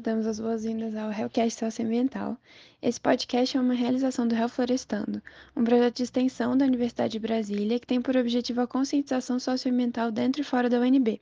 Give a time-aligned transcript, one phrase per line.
[0.00, 2.36] damos as boas-vindas ao Hellcast Socioambiental.
[2.80, 5.22] Esse podcast é uma realização do Hell Florestando,
[5.54, 10.10] um projeto de extensão da Universidade de Brasília que tem por objetivo a conscientização socioambiental
[10.10, 11.20] dentro e fora da UNB.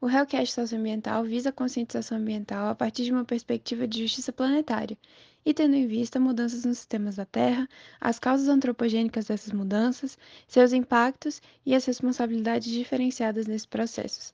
[0.00, 4.96] O Hellcast Socioambiental visa a conscientização ambiental a partir de uma perspectiva de justiça planetária
[5.44, 7.68] e tendo em vista mudanças nos sistemas da Terra,
[8.00, 10.16] as causas antropogênicas dessas mudanças,
[10.48, 14.32] seus impactos e as responsabilidades diferenciadas nesses processos.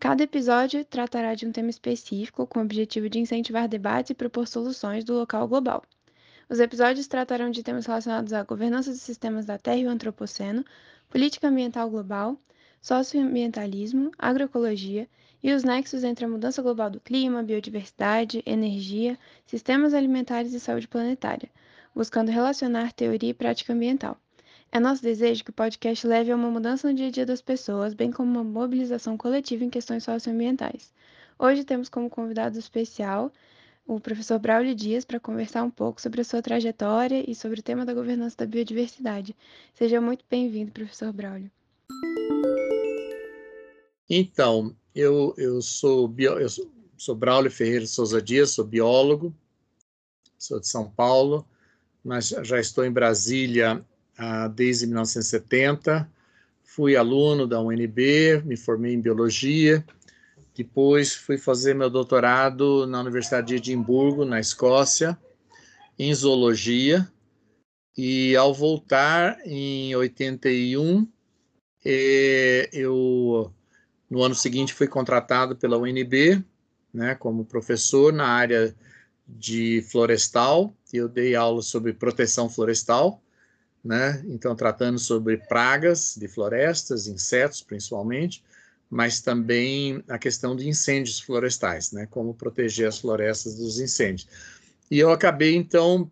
[0.00, 4.46] Cada episódio tratará de um tema específico com o objetivo de incentivar debates e propor
[4.46, 5.82] soluções do local global.
[6.48, 10.64] Os episódios tratarão de temas relacionados à governança dos sistemas da Terra e o Antropoceno,
[11.10, 12.38] política ambiental global,
[12.80, 15.08] socioambientalismo, agroecologia
[15.42, 20.86] e os nexos entre a mudança global do clima, biodiversidade, energia, sistemas alimentares e saúde
[20.86, 21.50] planetária,
[21.92, 24.16] buscando relacionar teoria e prática ambiental.
[24.70, 27.40] É nosso desejo que o podcast leve a uma mudança no dia a dia das
[27.40, 30.92] pessoas, bem como uma mobilização coletiva em questões socioambientais.
[31.38, 33.32] Hoje temos como convidado especial
[33.86, 37.62] o professor Braulio Dias para conversar um pouco sobre a sua trajetória e sobre o
[37.62, 39.34] tema da governança da biodiversidade.
[39.72, 41.50] Seja muito bem-vindo, professor Braulio.
[44.10, 49.34] Então, eu, eu, sou, bio, eu sou, sou Braulio Ferreira Souza Dias, sou biólogo,
[50.38, 51.46] sou de São Paulo,
[52.04, 53.82] mas já estou em Brasília
[54.18, 56.10] ah, desde 1970.
[56.64, 59.84] Fui aluno da UNB, me formei em biologia.
[60.54, 65.16] Depois fui fazer meu doutorado na Universidade de Edimburgo, na Escócia,
[65.96, 67.08] em zoologia.
[67.96, 71.06] E ao voltar em 81,
[71.84, 73.52] eh, eu
[74.10, 76.44] no ano seguinte fui contratado pela UNB,
[76.92, 78.74] né, como professor na área
[79.26, 80.74] de florestal.
[80.92, 83.20] Eu dei aula sobre proteção florestal
[83.88, 84.22] né?
[84.26, 88.44] Então, tratando sobre pragas de florestas, insetos principalmente,
[88.90, 92.06] mas também a questão de incêndios florestais, né?
[92.10, 94.28] Como proteger as florestas dos incêndios.
[94.90, 96.02] E eu acabei, então,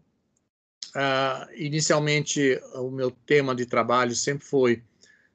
[0.94, 4.82] uh, inicialmente, o meu tema de trabalho sempre foi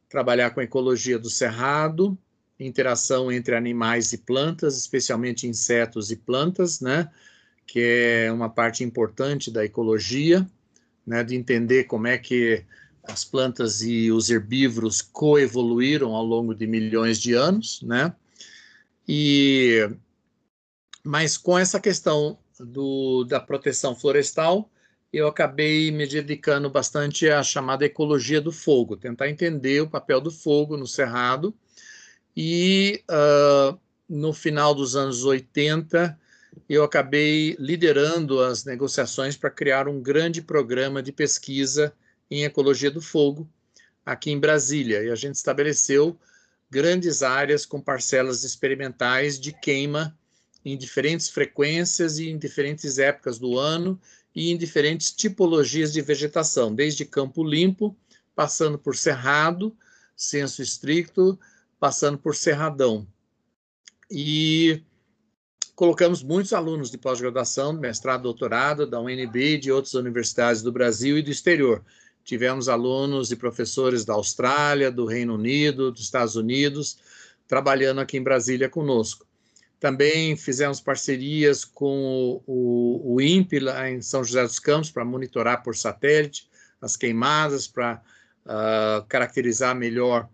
[0.09, 2.17] trabalhar com ecologia do cerrado,
[2.59, 7.07] interação entre animais e plantas, especialmente insetos e plantas, né?
[7.67, 10.47] Que é uma parte importante da ecologia
[11.05, 12.63] né, de entender como é que
[13.03, 18.13] as plantas e os herbívoros coevoluíram ao longo de milhões de anos, né?
[19.07, 19.89] E
[21.03, 24.69] mas com essa questão do, da proteção florestal,
[25.11, 30.31] eu acabei me dedicando bastante à chamada ecologia do fogo, tentar entender o papel do
[30.31, 31.53] fogo no cerrado.
[32.37, 36.17] E uh, no final dos anos 80,
[36.67, 41.93] eu acabei liderando as negociações para criar um grande programa de pesquisa
[42.29, 43.49] em ecologia do fogo
[44.05, 45.03] aqui em Brasília.
[45.03, 46.17] E a gente estabeleceu
[46.69, 50.17] grandes áreas com parcelas experimentais de queima
[50.63, 53.99] em diferentes frequências e em diferentes épocas do ano
[54.33, 57.95] e em diferentes tipologias de vegetação, desde campo limpo,
[58.33, 59.75] passando por cerrado,
[60.15, 61.37] senso estricto,
[61.79, 63.05] passando por cerradão.
[64.09, 64.81] E
[65.81, 71.23] colocamos muitos alunos de pós-graduação, mestrado, doutorado, da UNB de outras universidades do Brasil e
[71.23, 71.83] do exterior.
[72.23, 76.99] Tivemos alunos e professores da Austrália, do Reino Unido, dos Estados Unidos,
[77.47, 79.25] trabalhando aqui em Brasília conosco.
[79.79, 85.63] Também fizemos parcerias com o, o INPE, lá em São José dos Campos, para monitorar
[85.63, 86.47] por satélite
[86.79, 87.99] as queimadas, para
[88.45, 90.29] uh, caracterizar melhor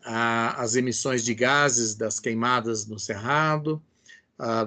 [0.00, 3.82] uh, as emissões de gases das queimadas no Cerrado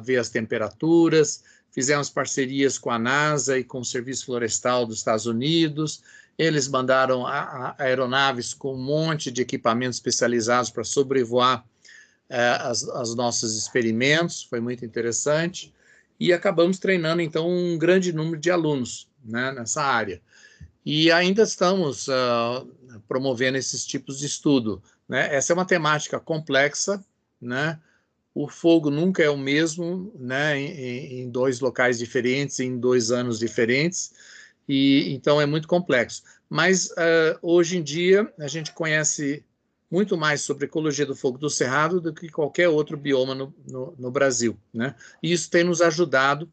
[0.02, 1.44] ver as temperaturas.
[1.72, 6.02] Fizemos parcerias com a NASA e com o Serviço Florestal dos Estados Unidos.
[6.38, 11.66] Eles mandaram a, a aeronaves com um monte de equipamentos especializados para sobrevoar
[12.30, 14.44] uh, as, os nossos experimentos.
[14.44, 15.74] Foi muito interessante.
[16.18, 20.22] E acabamos treinando, então, um grande número de alunos né, nessa área.
[20.86, 24.82] E ainda estamos uh, promovendo esses tipos de estudo.
[25.10, 25.36] Né?
[25.36, 27.04] Essa é uma temática complexa,
[27.42, 27.80] né?
[28.36, 33.40] O fogo nunca é o mesmo, né, em, em, dois locais diferentes, em dois anos
[33.40, 34.12] diferentes,
[34.68, 36.22] e então é muito complexo.
[36.50, 39.46] Mas uh, hoje em dia a gente conhece
[39.90, 43.96] muito mais sobre ecologia do fogo do cerrado do que qualquer outro bioma no, no,
[43.98, 44.96] no Brasil, né?
[45.24, 46.52] E isso tem nos ajudado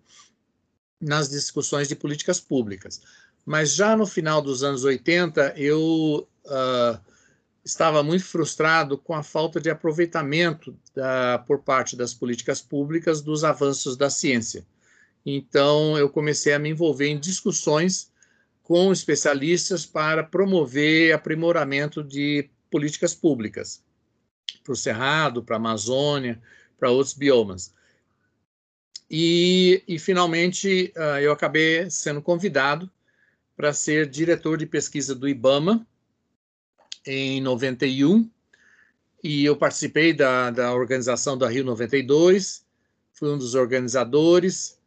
[1.01, 3.03] nas discussões de políticas públicas.
[3.45, 7.12] Mas já no final dos anos 80, eu uh,
[7.65, 13.45] estava muito frustrado com a falta de aproveitamento da, por parte das políticas públicas dos
[13.45, 14.67] avanços da ciência.
[15.25, 18.11] Então, eu comecei a me envolver em discussões
[18.63, 23.83] com especialistas para promover aprimoramento de políticas públicas
[24.65, 26.41] para o Cerrado, para a Amazônia,
[26.79, 27.73] para outros biomas.
[29.11, 32.91] E, e finalmente uh, eu acabei sendo convidado
[33.55, 35.87] para ser diretor de pesquisa do IBAMA
[37.07, 38.29] em 91
[39.23, 42.65] e eu participei da, da organização da Rio 92,
[43.13, 44.79] fui um dos organizadores.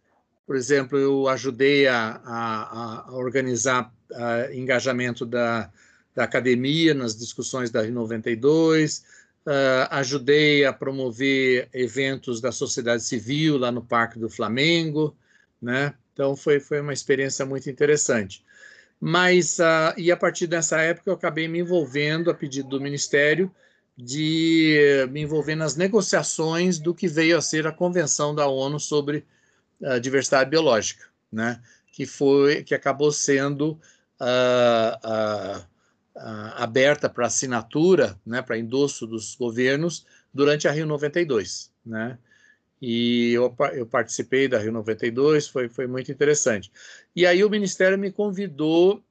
[0.46, 5.72] Por exemplo, eu ajudei a, a, a organizar a engajamento da,
[6.14, 9.00] da academia nas discussões da Rio 92,
[9.46, 15.16] uh, ajudei a promover eventos da sociedade civil lá no Parque do Flamengo,
[15.62, 15.94] né?
[16.14, 18.45] Então foi, foi uma experiência muito interessante.
[19.00, 23.52] Mas, uh, e a partir dessa época, eu acabei me envolvendo, a pedido do Ministério,
[23.98, 29.26] de me envolver nas negociações do que veio a ser a Convenção da ONU sobre
[29.82, 31.62] a Diversidade Biológica, né?
[31.96, 33.80] que, foi, que acabou sendo
[34.20, 41.72] uh, uh, uh, aberta para assinatura, né, para endosso dos governos, durante a Rio 92.
[41.86, 42.18] Né?
[42.88, 46.72] E eu, eu participei da Rio 92, foi, foi muito interessante.
[47.16, 49.04] E aí o Ministério me convidou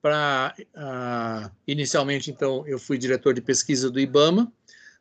[0.00, 0.54] para.
[0.76, 4.52] Uh, inicialmente, então, eu fui diretor de pesquisa do IBAMA,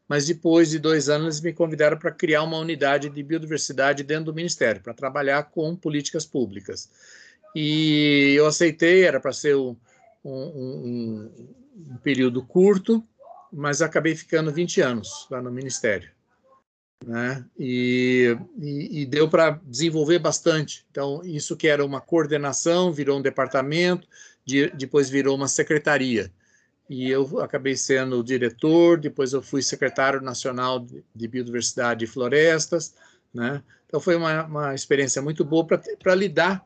[0.07, 4.33] mas depois de dois anos me convidaram para criar uma unidade de biodiversidade dentro do
[4.33, 6.89] Ministério, para trabalhar com políticas públicas.
[7.56, 9.77] E eu aceitei, era para ser um,
[10.25, 11.31] um,
[11.75, 13.07] um, período curto,
[13.53, 16.16] mas acabei ficando 20 anos lá no Ministério.
[17.05, 17.45] Né?
[17.57, 20.85] E, e, e deu para desenvolver bastante.
[20.91, 24.07] Então, isso que era uma coordenação virou um departamento,
[24.45, 26.31] de, depois virou uma secretaria.
[26.89, 32.94] E eu acabei sendo diretor, depois eu fui secretário nacional de Biodiversidade e Florestas,
[33.33, 33.61] né?
[33.85, 36.65] Então foi uma, uma experiência muito boa para lidar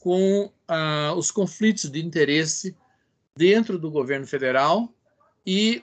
[0.00, 2.76] com ah, os conflitos de interesse
[3.36, 4.92] dentro do governo federal
[5.46, 5.82] e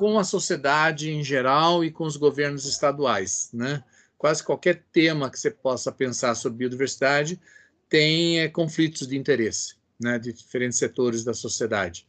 [0.00, 3.84] com a sociedade em geral e com os governos estaduais, né?
[4.16, 7.38] Quase qualquer tema que você possa pensar sobre biodiversidade
[7.86, 12.06] tem é, conflitos de interesse né, de diferentes setores da sociedade.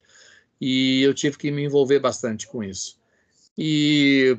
[0.59, 2.97] E eu tive que me envolver bastante com isso.
[3.57, 4.37] E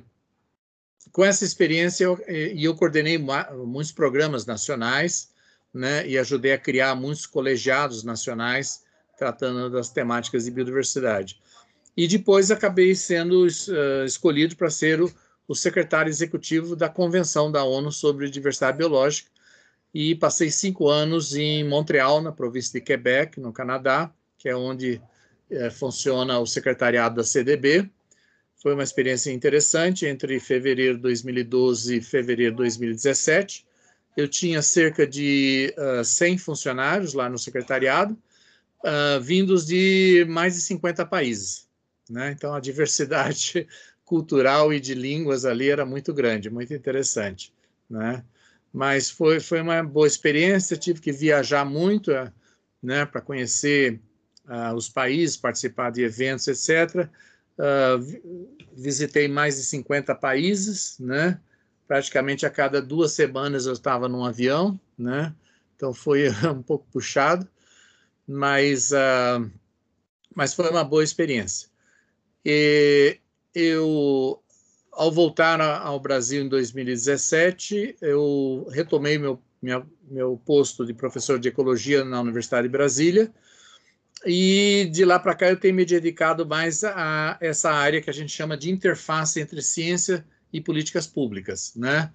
[1.12, 5.30] com essa experiência, eu, e eu coordenei muitos programas nacionais,
[5.74, 8.82] né, e ajudei a criar muitos colegiados nacionais
[9.18, 11.38] tratando das temáticas de biodiversidade.
[11.96, 15.12] E depois acabei sendo uh, escolhido para ser o,
[15.46, 19.30] o secretário executivo da Convenção da ONU sobre Diversidade Biológica,
[19.94, 25.00] e passei cinco anos em Montreal, na província de Quebec, no Canadá, que é onde
[25.50, 27.90] é, funciona o secretariado da CDB.
[28.56, 33.66] Foi uma experiência interessante entre fevereiro de 2012 e fevereiro de 2017.
[34.16, 38.16] Eu tinha cerca de uh, ah, 100 funcionários lá no secretariado,
[38.84, 41.66] uh, vindos de mais de 50 países.
[42.12, 42.32] Né?
[42.32, 43.66] Então, a diversidade
[44.04, 47.52] cultural e de línguas ali era muito grande, muito interessante.
[47.88, 48.24] Né?
[48.72, 50.76] mas foi, foi uma boa experiência.
[50.76, 52.32] Tive que viajar muito eh,
[52.82, 54.00] né, para conhecer
[54.46, 57.06] uh, os países, participar de eventos, etc.
[57.06, 57.08] Uh,
[57.58, 57.98] ah,
[58.72, 61.38] visitei mais de 50 países, né?
[61.86, 65.34] praticamente a cada duas semanas eu estava num avião, né?
[65.76, 67.46] então foi um pouco puxado,
[68.26, 69.48] mas, uh,
[70.34, 71.68] mas foi uma boa experiência.
[72.44, 73.18] E
[73.54, 74.42] eu
[74.92, 81.48] ao voltar ao Brasil em 2017, eu retomei meu, minha, meu posto de professor de
[81.48, 83.32] ecologia na Universidade de Brasília.
[84.24, 88.12] E de lá para cá eu tenho me dedicado mais a essa área que a
[88.12, 92.12] gente chama de interface entre ciência e políticas públicas, né?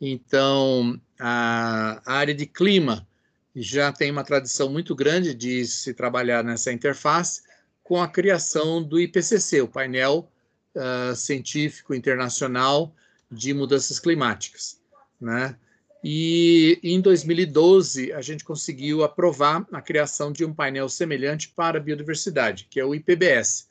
[0.00, 3.06] Então, a, a área de clima
[3.54, 7.42] já tem uma tradição muito grande de se trabalhar nessa interface
[7.84, 10.28] com a criação do IPCC, o painel
[10.74, 12.94] uh, científico internacional
[13.30, 14.80] de mudanças climáticas,
[15.20, 15.54] né?
[16.02, 21.80] E em 2012 a gente conseguiu aprovar a criação de um painel semelhante para a
[21.80, 23.68] biodiversidade, que é o IPBS,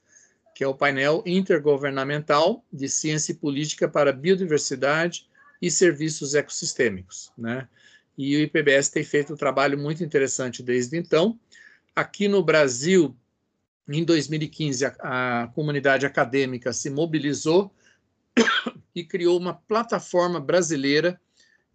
[0.56, 5.28] que é o painel intergovernamental de ciência e política para biodiversidade
[5.62, 7.68] e serviços ecossistêmicos, né?
[8.16, 11.40] E o IPBS tem feito um trabalho muito interessante desde então.
[11.96, 13.16] Aqui no Brasil,
[13.88, 17.74] em 2015, a, a comunidade acadêmica se mobilizou
[18.96, 21.20] e criou uma plataforma brasileira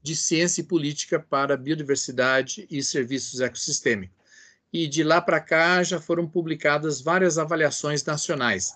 [0.02, 4.16] de ciência e política para biodiversidade e serviços ecossistêmicos.
[4.72, 8.74] E de lá para cá já foram publicadas várias avaliações nacionais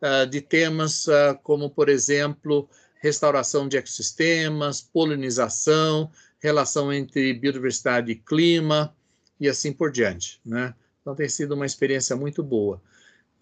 [0.00, 2.68] uh, de temas uh, como, por exemplo,
[3.00, 6.10] restauração de ecossistemas, polinização,
[6.40, 8.94] relação entre biodiversidade e clima
[9.38, 10.74] e assim por diante, né?
[11.04, 12.80] Então tem sido uma experiência muito boa.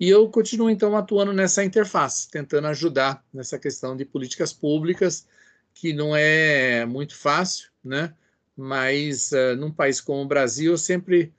[0.00, 5.28] E eu continuo então atuando nessa interface, tentando ajudar nessa questão de políticas públicas,
[5.73, 8.12] que não é muito fácil, né?
[8.57, 11.33] mas uh, num país como o Brasil, eu sempre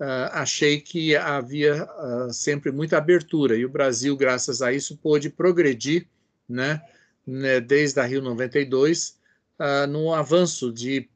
[0.00, 5.28] uh, achei que havia uh, sempre muita abertura, e o Brasil, graças a isso, pôde
[5.28, 6.06] progredir,
[6.48, 6.82] né,
[7.26, 9.22] né desde a Rio 92,
[9.88, 11.08] no avanço de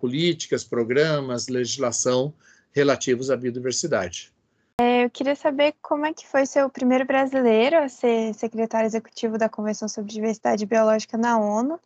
[0.00, 2.32] políticas, programas, legislação
[2.72, 4.32] relativos à biodiversidade.
[4.80, 8.86] É, eu queria saber como é que foi ser o primeiro brasileiro a ser secretário
[8.86, 11.78] executivo da Convenção sobre Diversidade Biológica na ONU.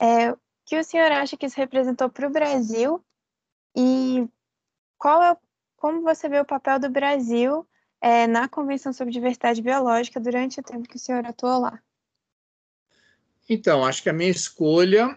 [0.00, 3.02] É, o que o senhor acha que isso representou para o Brasil
[3.74, 4.28] e
[4.98, 5.36] qual é,
[5.76, 7.66] como você vê o papel do Brasil
[8.00, 11.80] é, na Convenção sobre Diversidade Biológica durante o tempo que o senhor atuou lá?
[13.48, 15.16] Então, acho que a minha escolha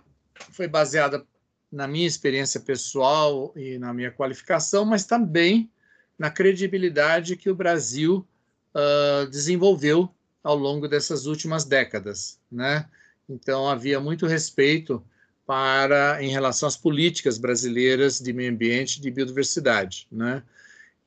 [0.51, 1.25] foi baseada
[1.71, 5.71] na minha experiência pessoal e na minha qualificação, mas também
[6.17, 8.27] na credibilidade que o Brasil
[8.73, 12.89] uh, desenvolveu ao longo dessas últimas décadas, né?
[13.27, 15.03] Então havia muito respeito
[15.45, 20.43] para em relação às políticas brasileiras de meio ambiente e de biodiversidade, né?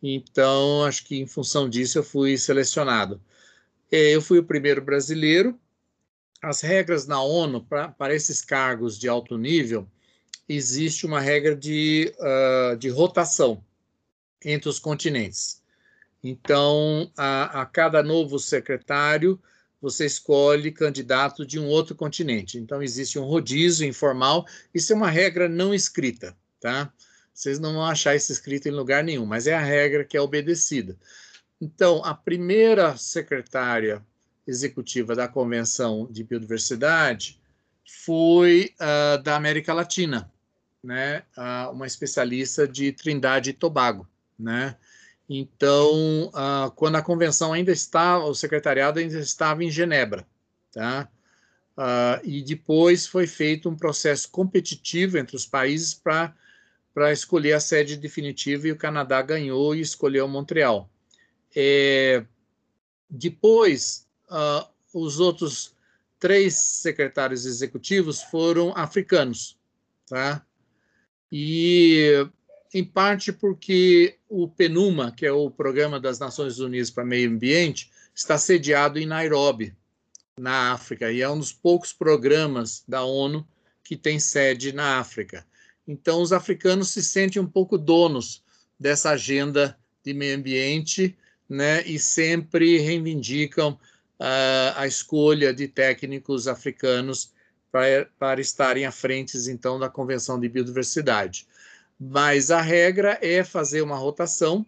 [0.03, 3.21] Então acho que em função disso eu fui selecionado.
[3.91, 5.59] Eu fui o primeiro brasileiro.
[6.43, 9.89] As regras na ONU para esses cargos de alto nível
[10.57, 13.63] existe uma regra de, uh, de rotação
[14.45, 15.63] entre os continentes.
[16.23, 19.41] Então, a, a, cada novo secretário,
[19.81, 22.59] você escolhe candidato de um outro continente.
[22.59, 24.47] Então, existe um rodízio informal.
[24.73, 26.93] Isso é uma regra não escrita, tá?
[27.35, 30.21] Vocês não vão achar isso escrito em lugar nenhum, mas é a regra que é
[30.21, 30.97] obedecida.
[31.61, 34.05] Então, a primeira secretária
[34.47, 37.41] executiva da Convenção de Biodiversidade
[38.05, 40.32] foi uh, da América Latina,
[40.83, 41.23] né,
[41.73, 44.09] uma especialista de Trindade e Tobago,
[44.39, 44.77] né?
[45.29, 50.27] Então, uh, quando a convenção ainda estava, o secretariado ainda estava em Genebra,
[50.73, 51.09] tá?
[51.77, 56.35] Uh, e depois foi feito um processo competitivo entre os países para
[56.95, 60.91] para escolher a sede definitiva e o Canadá ganhou e escolheu Montreal.
[61.57, 62.23] É,
[63.09, 65.75] depois, uh, os outros
[66.19, 69.59] três secretários executivos foram africanos,
[70.07, 70.45] tá?
[71.33, 72.29] E
[72.75, 77.91] em parte porque o PNUMA, que é o Programa das Nações Unidas para Meio Ambiente,
[78.15, 79.75] está sediado em Nairobi,
[80.39, 83.47] na África, e é um dos poucos programas da ONU
[83.83, 85.47] que tem sede na África.
[85.89, 88.43] Então, os africanos se sentem um pouco donos
[88.79, 91.17] dessa agenda de meio ambiente,
[91.49, 97.33] né, e sempre reivindicam uh, a escolha de técnicos africanos
[97.73, 101.49] para, estarem à frente, então, da Convenção de Biodiversidade.
[101.99, 104.67] Mas a regra é fazer uma rotação.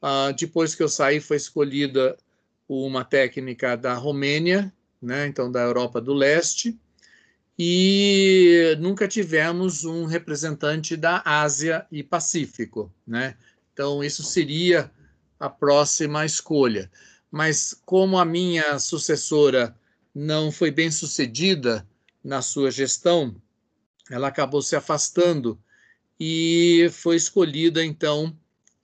[0.00, 2.16] Uh, depois que eu saí, foi escolhida
[2.68, 6.78] uma técnica da Romênia, né, então da Europa do Leste,
[7.58, 13.34] e nunca tivemos um representante da Ásia e Pacífico, né?
[13.72, 14.90] Então isso seria
[15.40, 16.88] a próxima escolha.
[17.30, 19.74] Mas como a minha sucessora
[20.14, 21.84] não foi bem sucedida,
[22.28, 23.34] na sua gestão,
[24.10, 25.58] ela acabou se afastando
[26.20, 28.36] e foi escolhida, então,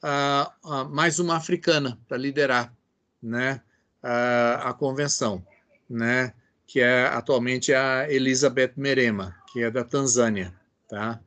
[0.03, 2.75] a, a mais uma africana para liderar
[3.23, 3.61] né,
[4.03, 5.47] a, a, convenção,
[5.89, 6.33] né,
[6.67, 10.55] que é atualmente a Elizabeth Merema, que é da Tanzânia.
[10.89, 11.21] Tá?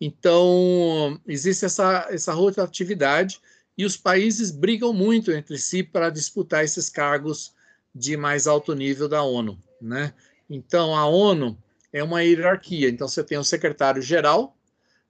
[0.00, 3.40] Então, existe essa, essa rotatividade
[3.76, 7.54] e os países brigam muito entre si para disputar esses cargos
[7.94, 9.58] de mais alto nível da ONU.
[9.80, 10.14] Né?
[10.54, 11.56] Então, a ONU
[11.92, 12.90] é uma hierarquia.
[12.90, 14.54] Então, você tem o secretário-geral,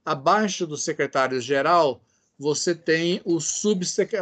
[0.04, 2.00] abaixo do secretário-geral,
[2.38, 3.38] você tem o,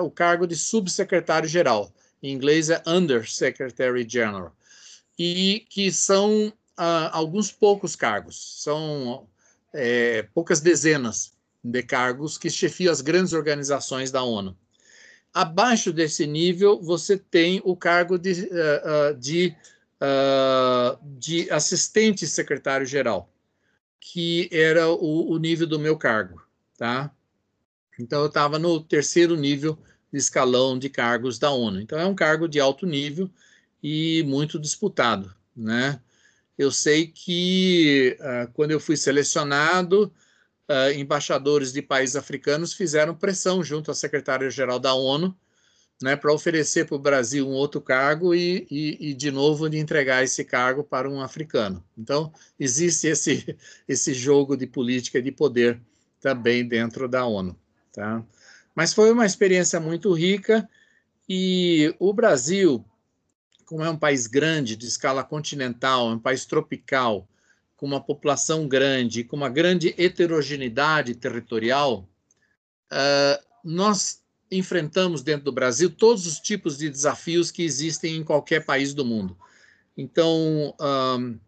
[0.03, 1.93] o cargo de subsecretário-geral.
[2.23, 4.55] Em inglês é Under Secretary General.
[5.19, 9.29] E que são uh, alguns poucos cargos, são
[9.75, 14.57] é, poucas dezenas de cargos que chefiam as grandes organizações da ONU.
[15.33, 19.55] Abaixo desse nível, você tem o cargo de, uh, uh, de
[20.01, 23.31] uh, de assistente secretário-geral,
[24.01, 26.43] que era o, o, nível do meu cargo,
[26.77, 27.15] tá?
[27.99, 29.79] Então, eu estava no terceiro nível
[30.11, 31.81] de escalão de cargos da ONU.
[31.81, 33.31] Então, é um cargo de alto nível
[33.83, 36.01] e muito disputado, né?
[36.57, 40.13] Eu sei que uh, quando eu fui selecionado,
[40.69, 45.37] uh, embaixadores de países africanos fizeram pressão junto à secretária-geral da ONU
[46.03, 49.79] né, para oferecer para o Brasil um outro cargo e, e, e, de novo, de
[49.79, 51.85] entregar esse cargo para um africano.
[51.97, 55.81] Então, existe esse, esse jogo de política de poder
[56.21, 57.57] também dentro da ONU.
[57.93, 58.25] Tá?
[58.75, 60.69] Mas foi uma experiência muito rica
[61.29, 62.85] e o Brasil,
[63.67, 67.29] como é um país grande, de escala continental, é um país tropical,
[67.77, 72.07] com uma população grande, com uma grande heterogeneidade territorial,
[72.93, 74.20] uh, nós
[74.51, 79.05] enfrentamos dentro do Brasil todos os tipos de desafios que existem em qualquer país do
[79.05, 79.37] mundo.
[79.97, 81.41] Então, uh,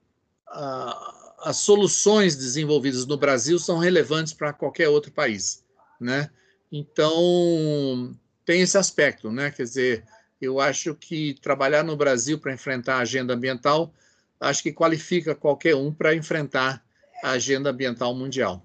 [1.41, 5.65] as soluções desenvolvidas no Brasil são relevantes para qualquer outro país,
[6.01, 6.31] né?
[6.71, 9.51] Então, tem esse aspecto, né?
[9.51, 10.05] Quer dizer,
[10.41, 13.93] eu acho que trabalhar no Brasil para enfrentar a agenda ambiental,
[14.41, 16.85] acho que qualifica qualquer um para enfrentar
[17.23, 18.63] a agenda ambiental mundial.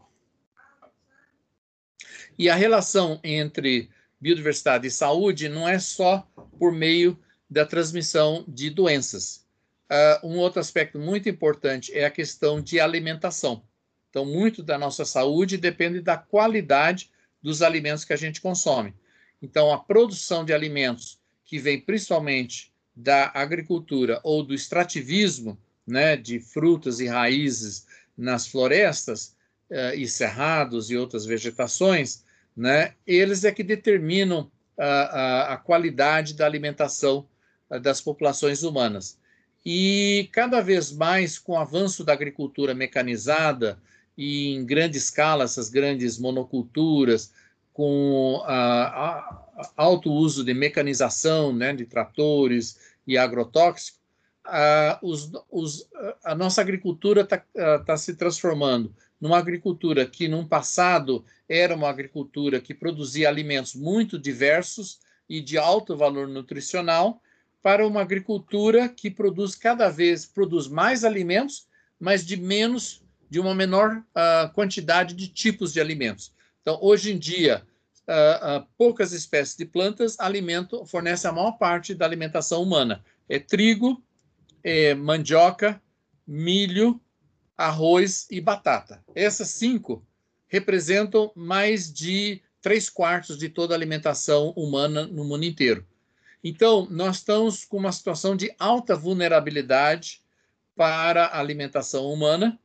[2.37, 6.27] E a relação entre biodiversidade e saúde não é só
[6.59, 7.17] por meio
[7.49, 9.45] da transmissão de doenças.
[9.89, 13.63] Uh, um outro aspecto muito importante é a questão de alimentação.
[14.09, 17.09] Então, muito da nossa saúde depende da qualidade
[17.41, 18.93] dos alimentos que a gente consome.
[19.41, 26.39] Então, a produção de alimentos que vem principalmente da agricultura ou do extrativismo, né, de
[26.39, 27.85] frutas e raízes
[28.17, 29.35] nas florestas
[29.69, 32.25] uh, e cerrados e outras vegetações,
[32.57, 37.27] né, eles é que determinam a, a, a qualidade da alimentação
[37.69, 39.19] uh, das populações humanas.
[39.63, 43.77] E cada vez mais, com o avanço da agricultura mecanizada
[44.17, 47.31] e em grande escala, essas grandes monoculturas,
[47.73, 49.45] com a,
[49.75, 53.99] alto uso de mecanização, né, de tratores e agrotóxicos,
[54.43, 55.87] a, os, os,
[56.23, 57.43] a nossa agricultura está
[57.85, 64.17] tá se transformando numa agricultura que, num passado, era uma agricultura que produzia alimentos muito
[64.17, 67.21] diversos e de alto valor nutricional,
[67.61, 71.67] para uma agricultura que produz cada vez produz mais alimentos,
[71.99, 76.33] mas de menos, de uma menor uh, quantidade de tipos de alimentos.
[76.61, 77.63] Então, hoje em dia,
[78.07, 83.03] uh, uh, poucas espécies de plantas alimentam, fornecem a maior parte da alimentação humana.
[83.27, 84.01] É trigo,
[84.63, 85.81] é mandioca,
[86.25, 87.01] milho,
[87.57, 89.03] arroz e batata.
[89.15, 90.05] Essas cinco
[90.47, 95.85] representam mais de três quartos de toda a alimentação humana no mundo inteiro.
[96.43, 100.21] Então, nós estamos com uma situação de alta vulnerabilidade
[100.75, 102.59] para a alimentação humana,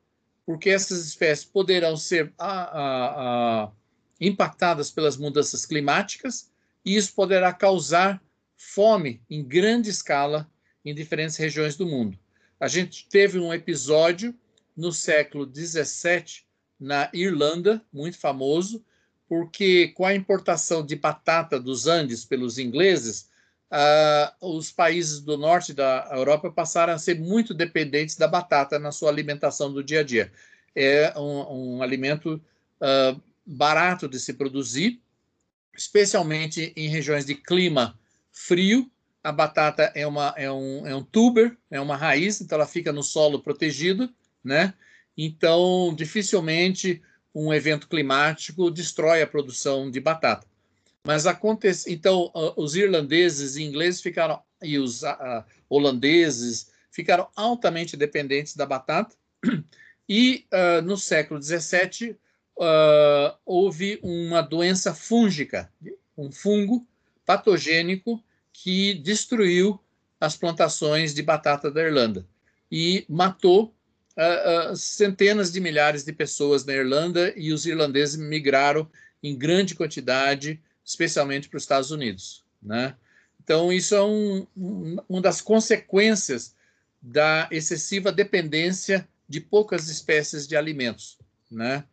[0.45, 3.73] porque essas espécies poderão ser a, a, a,
[4.21, 6.51] impactadas pelas mudanças climáticas,
[6.85, 8.23] e isso poderá causar
[8.57, 10.51] fome em grande escala
[10.85, 12.19] em diferentes regiões do mundo.
[12.61, 14.35] A gente teve um episódio
[14.77, 16.47] no século 17
[16.79, 18.85] na Irlanda, muito famoso,
[19.29, 23.31] porque com a importação de batata dos Andes pelos ingleses,
[23.71, 28.93] uh, os países do norte da Europa passaram a ser muito dependentes da batata na
[28.93, 30.33] sua alimentação do dia a dia.
[30.75, 32.43] É um, um alimento
[32.81, 35.01] uh, barato de se produzir,
[35.77, 37.99] especialmente em regiões de clima
[38.31, 38.91] frio.
[39.25, 42.93] A batata é, uma, é, um, é um tuber, é uma raiz, então ela fica
[42.93, 44.13] no solo protegido,
[44.45, 44.75] né?
[45.17, 47.03] Então, dificilmente
[47.35, 50.47] um evento climático destrói a produção de batata.
[51.05, 57.97] Mas acontece, então, uh, os irlandeses e ingleses ficaram e os uh, holandeses ficaram altamente
[57.97, 59.17] dependentes da batata.
[60.09, 62.17] E uh, no século XVII
[62.57, 65.73] uh, houve uma doença fúngica,
[66.19, 66.87] um fungo
[67.25, 69.81] patogênico que destruiu
[70.21, 72.27] as plantações de batata da Irlanda
[72.71, 73.75] e matou
[74.17, 78.89] uh, uh, centenas de milhares de pessoas na Irlanda e os irlandeses migraram
[79.23, 82.97] em grande quantidade, especialmente para os Estados Unidos, né?
[83.43, 86.55] Então isso é um, um, uma das consequências
[87.01, 91.19] da excessiva dependência de poucas espécies de alimentos,
[91.51, 91.85] né?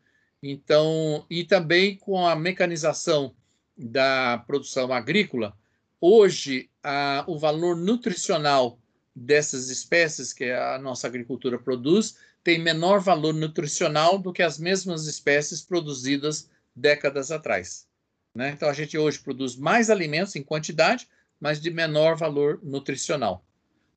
[0.41, 3.35] Então, e também com a mecanização
[3.77, 5.57] da produção agrícola,
[5.99, 8.79] hoje a, o valor nutricional
[9.15, 15.07] dessas espécies que a nossa agricultura produz tem menor valor nutricional do que as mesmas
[15.07, 17.87] espécies produzidas décadas atrás.
[18.33, 18.51] Né?
[18.51, 21.07] Então, a gente hoje produz mais alimentos em quantidade,
[21.39, 23.45] mas de menor valor nutricional.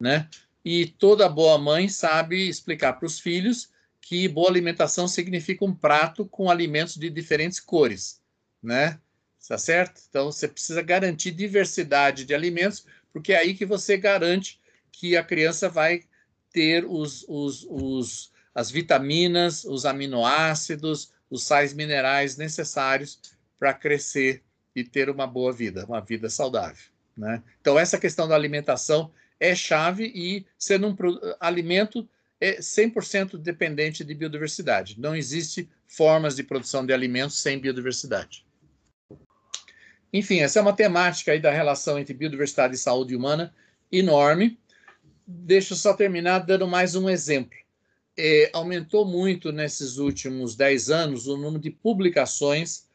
[0.00, 0.28] Né?
[0.64, 3.70] E toda boa mãe sabe explicar para os filhos
[4.00, 8.20] que boa alimentação significa um prato com alimentos de diferentes cores,
[8.62, 8.98] né?
[9.48, 10.00] Tá certo?
[10.08, 14.60] Então você precisa garantir diversidade de alimentos, porque é aí que você garante
[14.92, 16.02] que a criança vai
[16.52, 23.18] ter os, os, os, as vitaminas, os aminoácidos, os sais minerais necessários
[23.58, 24.42] para crescer
[24.76, 26.84] e ter uma boa vida, uma vida saudável.
[27.16, 27.42] Né?
[27.60, 30.96] Então, essa questão da alimentação é chave e sendo um
[31.40, 32.08] alimento
[32.40, 35.00] é 100% dependente de biodiversidade.
[35.00, 38.44] Não existe formas de produção de alimentos sem biodiversidade.
[40.12, 43.54] Enfim, essa é uma temática aí da relação entre biodiversidade e saúde humana
[43.92, 44.58] enorme.
[45.26, 47.56] Deixa eu só terminar dando mais um exemplo.
[48.16, 52.86] é, aumentou muito nesses últimos 10 anos o número de publicações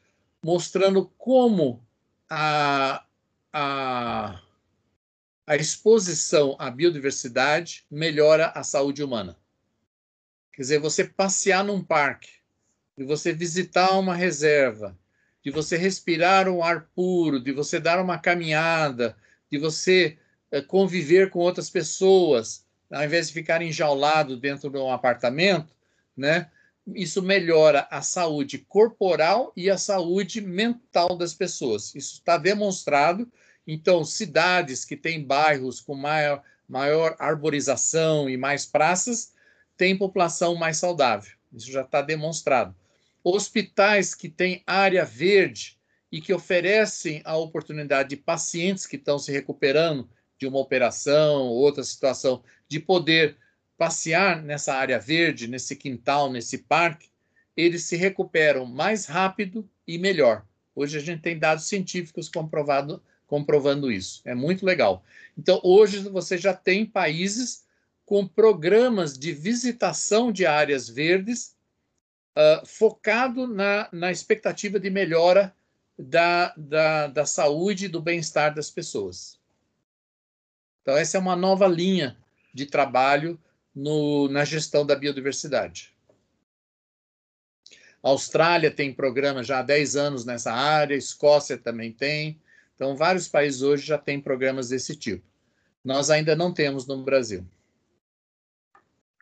[0.42, 1.84] mostrando como
[2.30, 3.04] a,
[3.52, 4.40] a,
[5.46, 9.36] a exposição à biodiversidade melhora a saúde humana.
[10.52, 12.30] Quer dizer, você passear num parque,
[12.96, 14.96] de você visitar uma reserva,
[15.42, 19.16] de você respirar um ar puro, de você dar uma caminhada,
[19.50, 20.18] de você
[20.66, 25.74] conviver com outras pessoas, ao invés de ficar enjaulado dentro de um apartamento,
[26.16, 26.50] né?
[26.94, 31.94] Isso melhora a saúde corporal e a saúde mental das pessoas.
[31.94, 33.30] Isso está demonstrado.
[33.66, 39.32] Então, cidades que têm bairros com maior, maior arborização e mais praças
[39.76, 41.32] têm população mais saudável.
[41.52, 42.74] Isso já está demonstrado.
[43.22, 45.78] Hospitais que têm área verde
[46.10, 50.08] e que oferecem a oportunidade de pacientes que estão se recuperando
[50.38, 53.36] de uma operação, outra situação, de poder
[53.76, 57.08] passear nessa área verde, nesse quintal, nesse parque,
[57.56, 60.44] eles se recuperam mais rápido e melhor.
[60.74, 64.22] Hoje a gente tem dados científicos comprovado, comprovando isso.
[64.24, 65.04] É muito legal.
[65.36, 67.66] Então, hoje você já tem países
[68.04, 71.56] com programas de visitação de áreas verdes
[72.36, 75.54] uh, focado na, na expectativa de melhora
[75.98, 79.37] da, da, da saúde e do bem-estar das pessoas.
[80.88, 82.16] Então, essa é uma nova linha
[82.54, 83.38] de trabalho
[83.74, 85.92] no, na gestão da biodiversidade.
[88.02, 92.40] A Austrália tem programa já há 10 anos nessa área, a Escócia também tem.
[92.74, 95.22] Então, vários países hoje já têm programas desse tipo.
[95.84, 97.46] Nós ainda não temos no Brasil.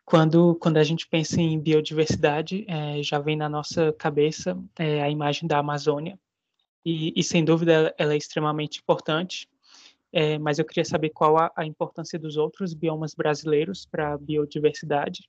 [0.05, 5.09] Quando, quando a gente pensa em biodiversidade, é, já vem na nossa cabeça é, a
[5.09, 6.17] imagem da Amazônia.
[6.85, 9.49] E, e, sem dúvida, ela é extremamente importante
[10.11, 14.17] é, mas eu queria saber qual a, a importância dos outros biomas brasileiros para a
[14.17, 15.27] biodiversidade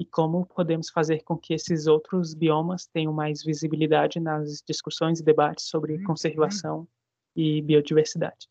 [0.00, 5.24] e como podemos fazer com que esses outros biomas tenham mais visibilidade nas discussões e
[5.24, 6.04] debates sobre uhum.
[6.04, 6.88] conservação
[7.34, 8.48] e biodiversidade.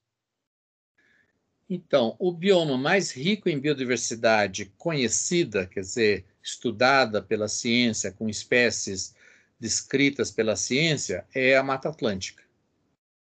[1.69, 9.15] Então, o bioma mais rico em biodiversidade conhecida, quer dizer, estudada pela ciência, com espécies
[9.59, 12.43] descritas pela ciência, é a Mata Atlântica.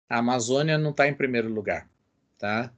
[0.08, 1.88] A Amazônia não está em primeiro lugar.
[2.40, 2.72] Tá?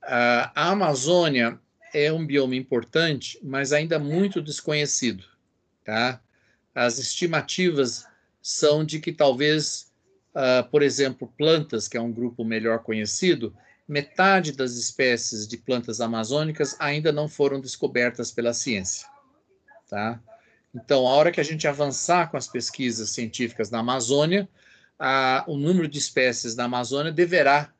[0.00, 1.58] A Amazônia
[1.92, 5.24] é um bioma importante, mas ainda muito desconhecido.
[5.84, 6.20] Tá?
[6.74, 8.06] As estimativas
[8.40, 9.92] são de que talvez,
[10.34, 13.54] uh, por exemplo, plantas, que é um grupo melhor conhecido,
[13.86, 19.08] metade das espécies de plantas amazônicas ainda não foram descobertas pela ciência.
[19.88, 20.20] Tá?
[20.74, 24.48] Então, a hora que a gente avançar com as pesquisas científicas na Amazônia,
[24.98, 27.73] a, o número de espécies na Amazônia deverá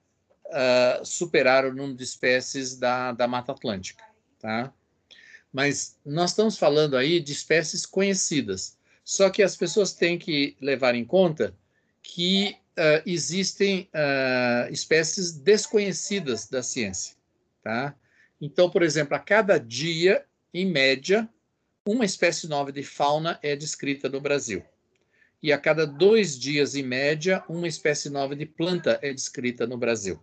[0.54, 4.04] uh, superar o número de espécies da, da Mata Atlântica,
[4.38, 4.72] tá?
[5.52, 8.76] Mas nós estamos falando aí de espécies conhecidas.
[9.04, 11.54] Só que as pessoas têm que levar em conta
[12.02, 17.14] que uh, existem uh, espécies desconhecidas da ciência,
[17.62, 17.94] tá?
[18.40, 21.28] Então, por exemplo, a cada dia, em média,
[21.86, 24.64] uma espécie nova de fauna é descrita no Brasil.
[25.42, 29.76] E a cada dois dias, em média, uma espécie nova de planta é descrita no
[29.76, 30.18] Brasil.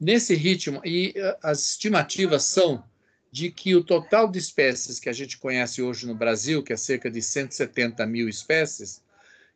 [0.00, 2.84] Nesse ritmo, e eh, as estimativas são
[3.32, 6.76] de que o total de espécies que a gente conhece hoje no Brasil, que é
[6.76, 9.02] cerca de 170 mil espécies,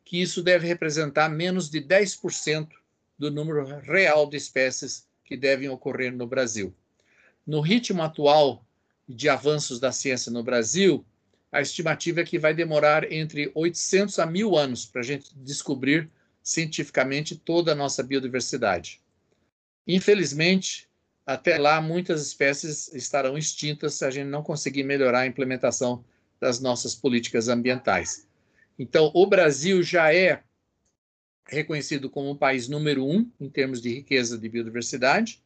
[0.04, 2.68] que isso deve representar menos de 10%
[3.16, 6.74] do número real de espécies que devem ocorrer no Brasil.
[7.46, 8.64] No ritmo atual
[9.08, 11.04] de avanços da ciência no Brasil,
[11.52, 16.10] a estimativa é que vai demorar entre 800 a 1000 anos para a gente descobrir
[16.42, 19.01] cientificamente toda a nossa biodiversidade.
[19.86, 20.88] Infelizmente,
[21.26, 26.04] até lá, muitas espécies estarão extintas se a gente não conseguir melhorar a implementação
[26.40, 28.26] das nossas políticas ambientais.
[28.78, 30.42] Então, o Brasil já é
[31.46, 35.40] reconhecido como o país número um em termos de riqueza de biodiversidade,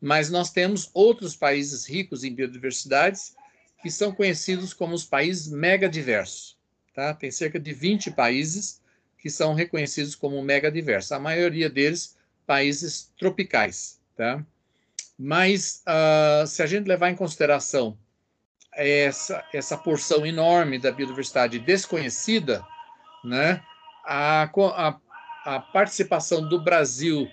[0.00, 3.34] mas nós temos outros países ricos em biodiversidades
[3.82, 6.56] que são conhecidos como os países megadiversos.
[6.94, 7.12] Tá?
[7.14, 8.80] Tem cerca de 20 países
[9.18, 11.12] que são reconhecidos como megadiversos.
[11.12, 14.44] A maioria deles países tropicais, tá?
[15.18, 17.96] Mas uh, se a gente levar em consideração
[18.72, 22.64] essa, essa porção enorme da biodiversidade desconhecida,
[23.24, 23.62] né,
[24.04, 25.00] a, a,
[25.44, 27.28] a participação do Brasil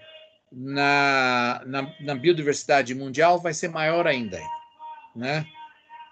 [0.52, 4.39] na, na, na, biodiversidade mundial vai ser maior ainda,
[5.15, 5.45] né?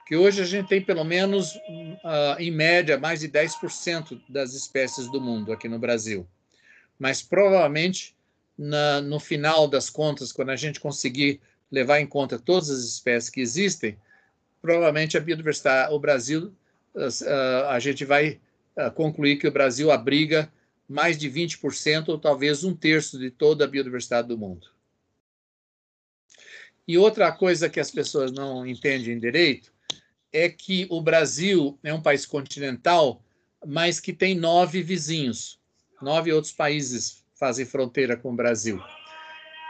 [0.07, 5.11] Que hoje a gente tem pelo menos, uh, em média, mais de 10% das espécies
[5.11, 6.27] do mundo aqui no Brasil.
[6.97, 8.15] Mas provavelmente
[8.59, 11.39] na, no final das contas, quando a gente conseguir
[11.71, 13.97] levar em conta todas as espécies que existem,
[14.61, 16.53] provavelmente a biodiversidade, o Brasil,
[17.69, 18.37] a gente vai
[18.95, 20.51] concluir que o Brasil abriga
[20.89, 24.67] mais de 20% ou talvez um terço de toda a biodiversidade do mundo.
[26.85, 29.71] E outra coisa que as pessoas não entendem direito
[30.33, 33.23] é que o Brasil é um país continental,
[33.65, 35.57] mas que tem nove vizinhos.
[36.01, 38.81] Nove outros países fazem fronteira com o Brasil.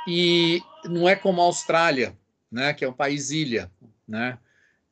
[0.07, 2.17] E não é como a Austrália,
[2.51, 3.71] né, que é um país ilha,
[4.07, 4.37] né?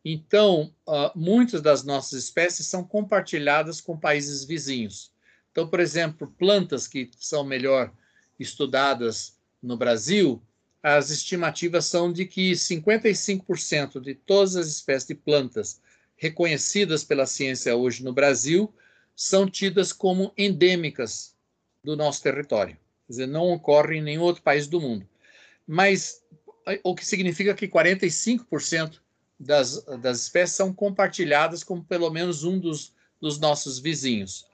[0.06, 5.12] Então, uh, muitas das nossas espécies são compartilhadas com países vizinhos.
[5.52, 7.92] Então, por exemplo, plantas que são melhor
[8.40, 10.42] estudadas no Brasil
[10.82, 15.82] as estimativas são de que 55% de todas as espécies de plantas
[16.16, 18.74] reconhecidas pela ciência hoje no Brasil
[19.16, 21.36] são tidas como endêmicas
[21.84, 22.76] do nosso território.
[23.06, 25.08] Quer dizer, não ocorrem em nenhum outro país do mundo.
[25.66, 26.22] Mas
[26.84, 29.00] o que significa que 45%
[29.40, 34.46] das, das espécies são compartilhadas com pelo menos um dos, dos nossos vizinhos.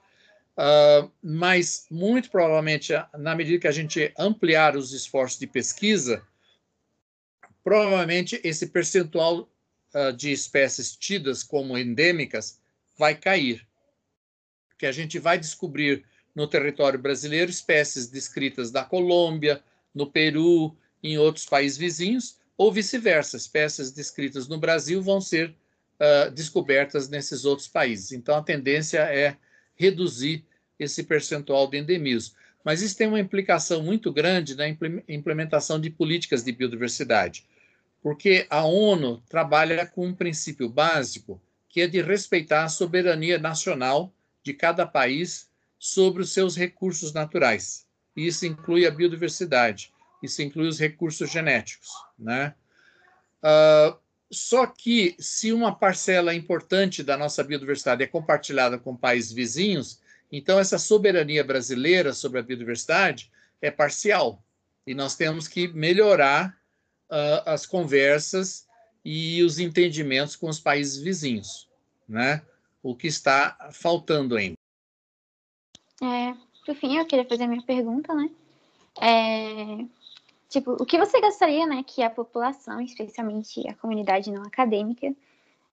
[0.56, 6.24] Uh, mas, muito provavelmente, na medida que a gente ampliar os esforços de pesquisa,
[7.64, 9.48] provavelmente esse percentual
[9.94, 12.60] uh, de espécies tidas como endêmicas
[12.96, 13.66] vai cair.
[14.68, 16.04] Porque a gente vai descobrir
[16.34, 19.62] no território brasileiro espécies descritas da Colômbia,
[19.94, 25.54] no Peru, em outros países vizinhos, ou vice-versa, espécies descritas no Brasil vão ser
[26.00, 28.12] uh, descobertas nesses outros países.
[28.12, 29.36] Então, a tendência é
[29.76, 30.44] reduzir
[30.78, 32.36] esse percentual de endemismo.
[32.64, 37.46] Mas isso tem uma implicação muito grande na implementação de políticas de biodiversidade,
[38.02, 44.14] porque a ONU trabalha com um princípio básico, que é de respeitar a soberania nacional
[44.42, 45.50] de cada país
[45.84, 47.86] sobre os seus recursos naturais.
[48.16, 49.92] Isso inclui a biodiversidade,
[50.22, 51.90] isso inclui os recursos genéticos.
[52.18, 52.54] Né?
[53.42, 53.94] Uh,
[54.30, 60.00] só que, se uma parcela importante da nossa biodiversidade é compartilhada com países vizinhos,
[60.32, 64.42] então, essa soberania brasileira sobre a biodiversidade é parcial
[64.86, 66.58] e nós temos que melhorar
[67.10, 68.66] uh, as conversas
[69.04, 71.68] e os entendimentos com os países vizinhos,
[72.08, 72.40] né?
[72.82, 74.63] O que está faltando ainda.
[76.02, 78.30] É, por fim, eu queria fazer a minha pergunta, né?
[79.00, 79.84] É,
[80.48, 85.14] tipo, o que você gostaria, né, que a população, especialmente a comunidade não acadêmica,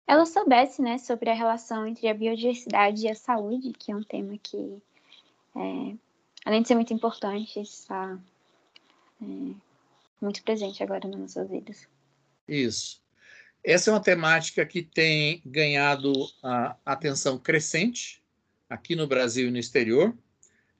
[0.07, 4.03] ela soubesse né, sobre a relação entre a biodiversidade e a saúde, que é um
[4.03, 4.81] tema que,
[5.55, 5.95] é,
[6.45, 8.17] além de ser muito importante, está
[9.21, 9.25] é,
[10.19, 11.88] muito presente agora nas nossas vidas.
[12.47, 13.01] Isso.
[13.63, 18.20] Essa é uma temática que tem ganhado a atenção crescente
[18.71, 20.15] aqui no Brasil e no exterior,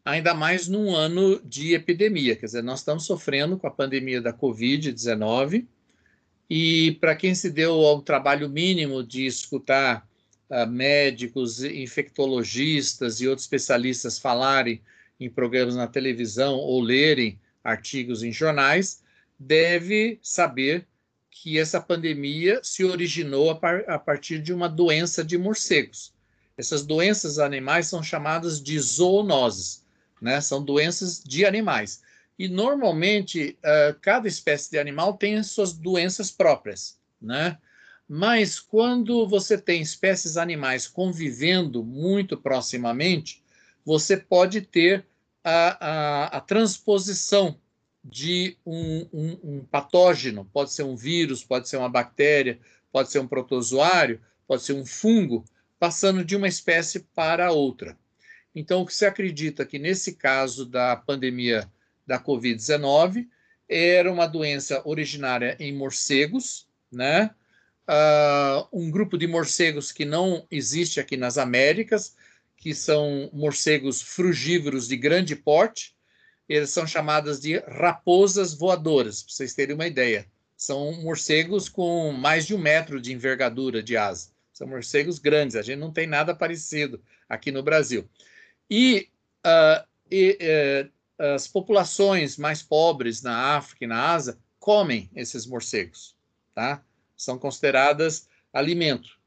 [0.04, 2.38] ainda mais num ano de epidemia.
[2.38, 5.67] Quer dizer, nós estamos sofrendo com a pandemia da Covid-19
[6.49, 10.08] e para quem se deu ao trabalho mínimo de escutar
[10.49, 14.82] uh, médicos, infectologistas e outros especialistas falarem
[15.19, 19.04] em programas na televisão ou lerem artigos em jornais,
[19.38, 20.88] deve saber
[21.30, 26.13] que essa pandemia se originou a, par a partir de uma doença de morcegos.
[26.62, 29.84] Essas doenças animais são chamadas de zoonoses,
[30.21, 30.39] né?
[30.39, 32.04] São doenças de animais.
[32.38, 37.58] E normalmente uh, cada espécie de animal tem as suas doenças próprias, né?
[38.08, 43.41] Mas quando você tem espécies animais convivendo muito proximamente,
[43.84, 45.06] você pode ter
[45.43, 47.58] a, a, a transposição
[48.04, 52.60] de um, um, um, patógeno, pode ser um vírus, pode ser uma bactéria,
[52.91, 55.43] pode ser um protozoário, pode ser um fungo,
[55.82, 57.98] passando de uma espécie para outra.
[58.56, 61.67] Então, o que se acredita que nesse caso da pandemia
[62.12, 63.28] da Covid-19.
[63.70, 67.32] Era uma doença originária em morcegos, né?
[67.88, 72.15] Uh, um grupo de morcegos que não existe aqui nas Américas,
[72.58, 75.96] que são morcegos frugívoros de grande porte.
[76.50, 80.26] Eles são chamadas de raposas voadoras, para vocês terem uma ideia.
[80.58, 84.32] São morcegos com mais de um metro de envergadura de asa.
[84.62, 88.08] São morcegos grandes, a gente não tem nada parecido aqui no Brasil.
[88.69, 89.10] E,
[89.43, 90.38] uh, e
[91.19, 96.15] uh, as populações mais pobres na África e na Ásia comem esses morcegos,
[96.54, 96.86] tá?
[97.17, 99.17] São consideradas alimento.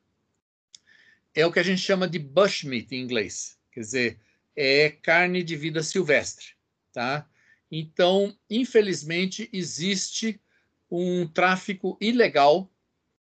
[1.35, 4.21] É o que a gente chama de bushmeat em inglês, quer dizer,
[4.55, 6.51] é carne de vida silvestre,
[6.93, 7.29] tá?
[7.73, 10.41] Então, infelizmente, existe
[10.89, 12.71] um tráfico ilegal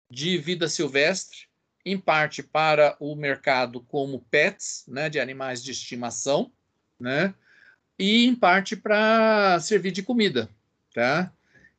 [0.09, 1.48] de vida silvestre,
[1.85, 6.51] em parte para o mercado como pets, né, de animais de estimação,
[6.99, 7.33] né?
[7.99, 10.49] e em parte para servir de comida,
[10.93, 11.31] tá?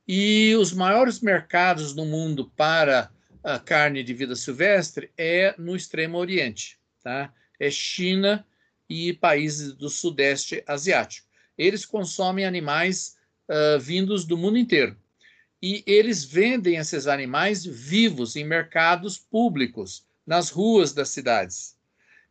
[0.06, 3.10] E os maiores mercados no mundo para
[3.42, 7.32] a carne de vida silvestre é no Extremo Oriente, tá?
[7.58, 8.46] É China
[8.88, 11.26] e países do Sudeste Asiático.
[11.56, 13.16] Eles consomem animais
[13.48, 14.96] uh, vindos do mundo inteiro.
[15.62, 21.76] E eles vendem esses animais vivos em mercados públicos, nas ruas das cidades.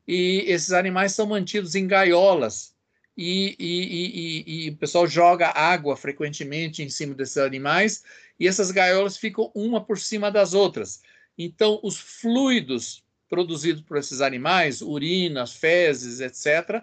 [0.08, 2.74] E esses animais são mantidos em gaiolas.
[3.16, 8.04] E, e, e, e, o pessoal joga água frequentemente em cima desses animais,
[8.40, 11.02] e essas gaiolas ficam uma por cima das outras.
[11.38, 16.82] Então, os fluidos produzidos por esses animais, urinas, fezes, etc.,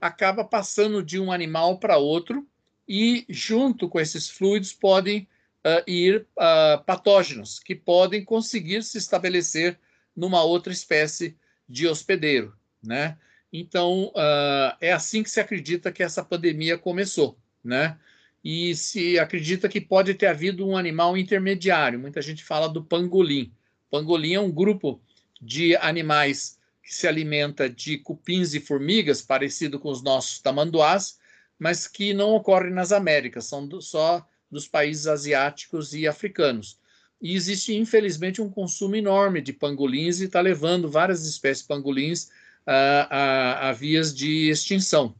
[0.00, 2.46] acaba passando de um animal para outro
[2.86, 5.26] e, junto com esses fluidos, podem
[5.64, 9.78] uh, ir uh, patógenos que podem conseguir se estabelecer
[10.14, 11.36] numa outra espécie
[11.68, 13.16] de hospedeiro, né?
[13.52, 17.98] Então, uh, é assim que se acredita que essa pandemia começou, né?
[18.44, 21.98] E se acredita que pode ter havido um animal intermediário.
[21.98, 23.52] Muita gente fala do pangolim.
[23.90, 25.00] Pangolim é um grupo
[25.40, 31.18] de animais que se alimenta de cupins e formigas, parecido com os nossos tamanduás,
[31.58, 36.78] mas que não ocorrem nas Américas, são do, só dos países asiáticos e africanos.
[37.20, 42.30] E existe, infelizmente, um consumo enorme de pangolins e está levando várias espécies de pangolins
[42.64, 45.14] a, a, a vias de extinção.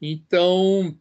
[0.00, 0.96] Então,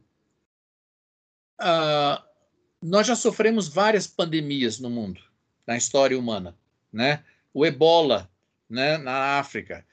[2.81, 5.21] nós já sofremos várias pandemias no mundo,
[5.65, 6.55] na história humana.
[6.91, 7.23] Né?
[7.53, 8.29] O ebola
[8.69, 9.85] né, na África.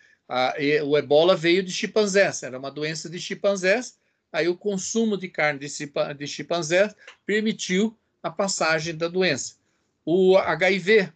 [0.84, 3.98] o ebola veio de chimpanzés, era uma doença de chimpanzés
[4.32, 6.94] aí o consumo de carne de, chimpanzé
[7.26, 9.56] permitiu a passagem da doença.
[10.04, 11.12] O HIV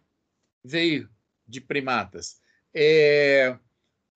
[0.63, 1.09] veio
[1.47, 2.39] de primatas.
[2.73, 3.57] É,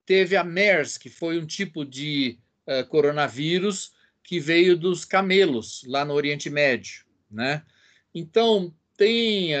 [0.06, 6.04] teve a MERS, que foi um tipo de uh, coronavírus que veio dos camelos, lá
[6.04, 7.04] no Oriente Médio.
[7.30, 7.62] Né?
[8.14, 9.52] Então, tem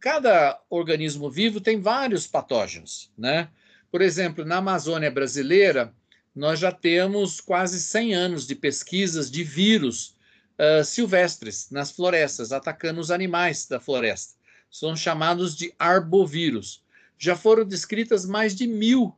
[0.00, 3.12] cada organismo vivo tem vários patógenos.
[3.16, 3.48] Né?
[3.90, 5.94] Por exemplo, na Amazônia brasileira,
[6.34, 10.16] nós já temos quase 100 anos de pesquisas de vírus
[10.58, 14.34] uh, silvestres nas florestas, atacando os animais da floresta.
[14.70, 16.82] São chamados de arbovírus.
[17.18, 19.14] Já foram descritas mais de mil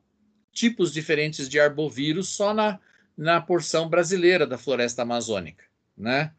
[0.53, 2.81] tipos diferentes de arbovírus só na,
[3.16, 5.64] na porção brasileira da floresta amazônica.
[5.96, 6.33] Né?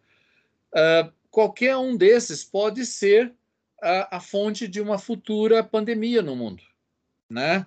[0.74, 3.34] Uh, qualquer um desses pode ser
[3.82, 6.64] a, a fonte de uma futura pandemia no mundo.
[7.30, 7.66] Né?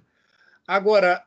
[0.67, 1.25] Agora,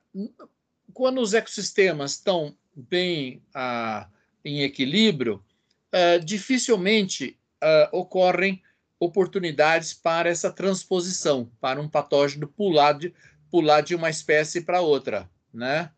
[0.93, 4.07] quando os ecossistemas estão bem ah,
[4.43, 5.43] em equilíbrio,
[5.91, 8.61] ah, dificilmente ah, ocorrem
[8.99, 13.13] oportunidades para essa transposição, para um patógeno pular de,
[13.49, 15.89] pular de uma espécie para outra, né?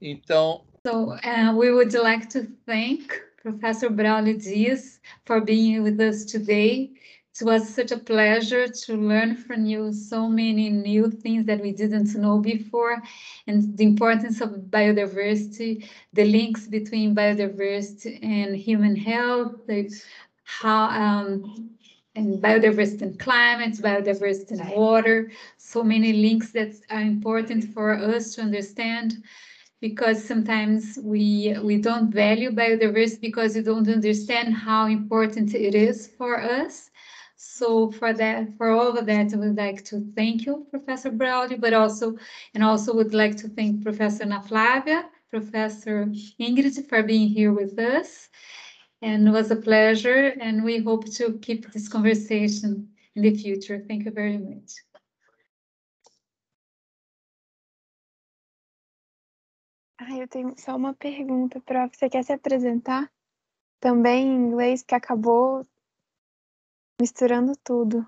[0.00, 0.64] Então.
[0.86, 6.92] So uh, we would like to thank Professor Braulio Dias for being with us today.
[7.38, 11.72] It was such a pleasure to learn from you so many new things that we
[11.72, 13.02] didn't know before,
[13.46, 19.90] and the importance of biodiversity, the links between biodiversity and human health, the,
[20.44, 21.70] how um,
[22.14, 28.34] and biodiversity and climate, biodiversity and water, so many links that are important for us
[28.34, 29.22] to understand
[29.80, 36.06] because sometimes we we don't value biodiversity because we don't understand how important it is
[36.16, 36.90] for us
[37.56, 41.58] so for that, for all of that, I would like to thank you, Professor Braulio,
[41.60, 42.16] but also,
[42.54, 46.06] and also would like to thank Professor Ana Flávia, Professor
[46.38, 48.28] Ingrid for being here with us.
[49.02, 53.82] And it was a pleasure, and we hope to keep this conversation in the future.
[53.88, 54.72] Thank you very much.
[59.98, 61.96] Ah, eu tenho só uma pergunta, prof.
[61.96, 63.10] Você quer se apresentar?
[63.80, 65.66] Também em inglês, que acabou
[66.98, 68.06] misturando tudo.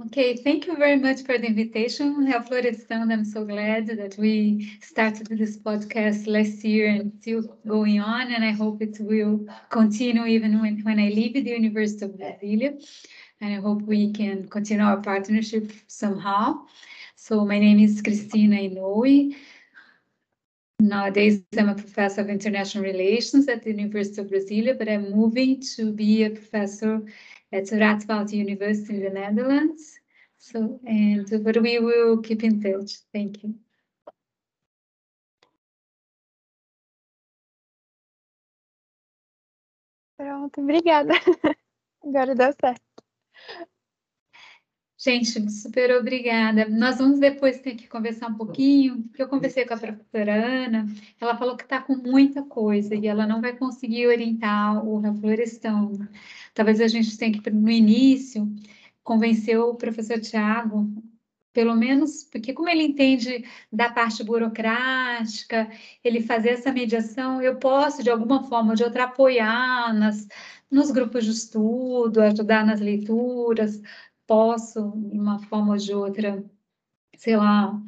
[0.00, 2.24] Okay, thank you very much for the invitation.
[2.24, 3.10] Hello, Florestan.
[3.10, 8.44] I'm so glad that we started this podcast last year and still going on, and
[8.44, 12.80] I hope it will continue even when, when I leave the University of Brasilia.
[13.40, 16.66] And I hope we can continue our partnership somehow.
[17.16, 19.34] So my name is Cristina Inoue.
[20.80, 25.60] Nowadays, I'm a professor of international relations at the University of Brasilia, but I'm moving
[25.76, 27.02] to be a professor
[27.52, 29.98] at Radboud University in the Netherlands.
[30.38, 32.92] So, and but we will keep in touch.
[33.12, 33.54] Thank you.
[40.16, 41.14] Pronto, obrigada.
[42.04, 42.87] Agora deu certo.
[45.00, 46.68] Gente, super obrigada.
[46.68, 50.86] Nós vamos depois ter que conversar um pouquinho, porque eu conversei com a professora Ana,
[51.20, 55.92] ela falou que está com muita coisa e ela não vai conseguir orientar o reflorestão.
[56.52, 58.52] Talvez a gente tenha que, no início,
[59.04, 60.92] convenceu o professor Tiago,
[61.52, 65.70] pelo menos, porque como ele entende da parte burocrática,
[66.04, 70.26] ele fazer essa mediação, eu posso, de alguma forma ou de outra, apoiar nas,
[70.70, 73.80] nos grupos de estudo, ajudar nas leituras,
[74.28, 76.44] posso, de uma forma ou de outra,
[77.16, 77.82] sei lá,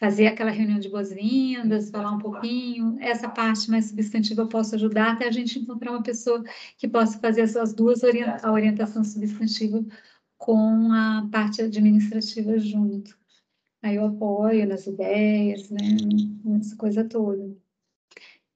[0.00, 2.96] fazer aquela reunião de boas-vindas, falar um pouquinho.
[2.98, 6.42] Essa parte mais substantiva eu posso ajudar até a gente encontrar uma pessoa
[6.78, 8.00] que possa fazer essas duas
[8.42, 9.84] a orientação substantiva
[10.38, 13.16] com a parte administrativa junto.
[13.82, 15.78] Aí eu apoio nas ideias, né,
[16.44, 17.54] nessa coisa toda.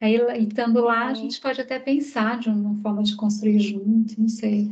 [0.00, 4.28] Aí, estando lá, a gente pode até pensar de uma forma de construir junto, não
[4.28, 4.70] sei.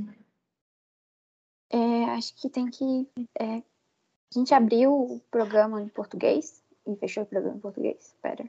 [2.15, 3.09] Acho que tem que.
[3.39, 3.63] É, a
[4.39, 7.99] gente abriu o programa em português e fechou o programa em português.
[8.01, 8.49] Espera.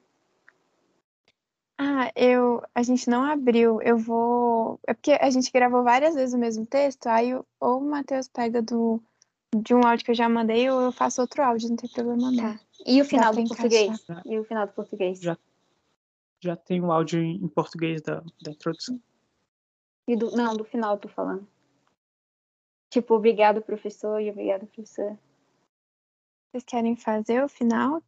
[1.78, 3.82] Ah, eu, a gente não abriu.
[3.82, 4.80] Eu vou.
[4.88, 8.62] É porque a gente gravou várias vezes o mesmo texto, aí ou o Matheus pega
[8.62, 9.02] do,
[9.56, 12.32] de um áudio que eu já mandei, ou eu faço outro áudio, não tem problema
[12.32, 12.54] não.
[12.54, 12.60] Tá.
[12.86, 14.06] E o final do português?
[14.26, 15.20] E o final do português?
[15.20, 15.38] Já,
[16.40, 19.00] já tem o áudio em português da, da introdução.
[20.08, 21.48] E do, não, do final eu tô falando.
[22.94, 25.20] Tipo, obrigado, professor, e obrigado, professora.
[26.52, 28.04] Vocês querem fazer o final?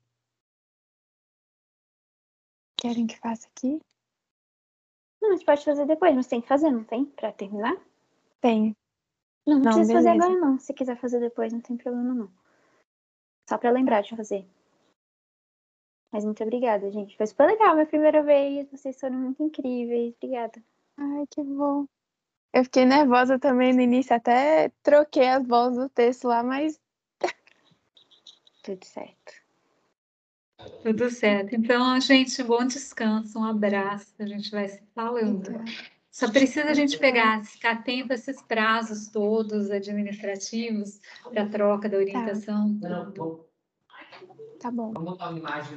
[2.80, 3.80] Querem que faça aqui?
[5.20, 7.04] Não, a gente pode fazer depois, mas tem que fazer, não tem?
[7.04, 7.76] Pra terminar?
[8.40, 8.76] Tem.
[9.48, 10.08] Não, não, não precisa beleza.
[10.08, 10.60] fazer agora, não.
[10.60, 12.32] Se quiser fazer depois, não tem problema, não.
[13.50, 14.48] Só pra lembrar de fazer.
[16.14, 17.18] Mas muito obrigada, gente.
[17.18, 18.70] Foi super legal, minha primeira vez.
[18.70, 20.14] Vocês foram muito incríveis.
[20.18, 20.64] Obrigada.
[20.96, 21.88] Ai, que bom.
[22.56, 26.80] Eu fiquei nervosa também no início, até troquei as vozes do texto lá, mas.
[28.64, 29.34] Tudo certo.
[30.82, 31.54] Tudo certo.
[31.54, 34.14] Então, gente, bom descanso, um abraço.
[34.18, 35.66] A gente vai se falando.
[36.10, 41.98] Só precisa a gente pegar, ficar atento a esses prazos todos administrativos para troca da
[41.98, 42.80] orientação.
[42.80, 43.12] Tá.
[44.62, 44.94] tá bom.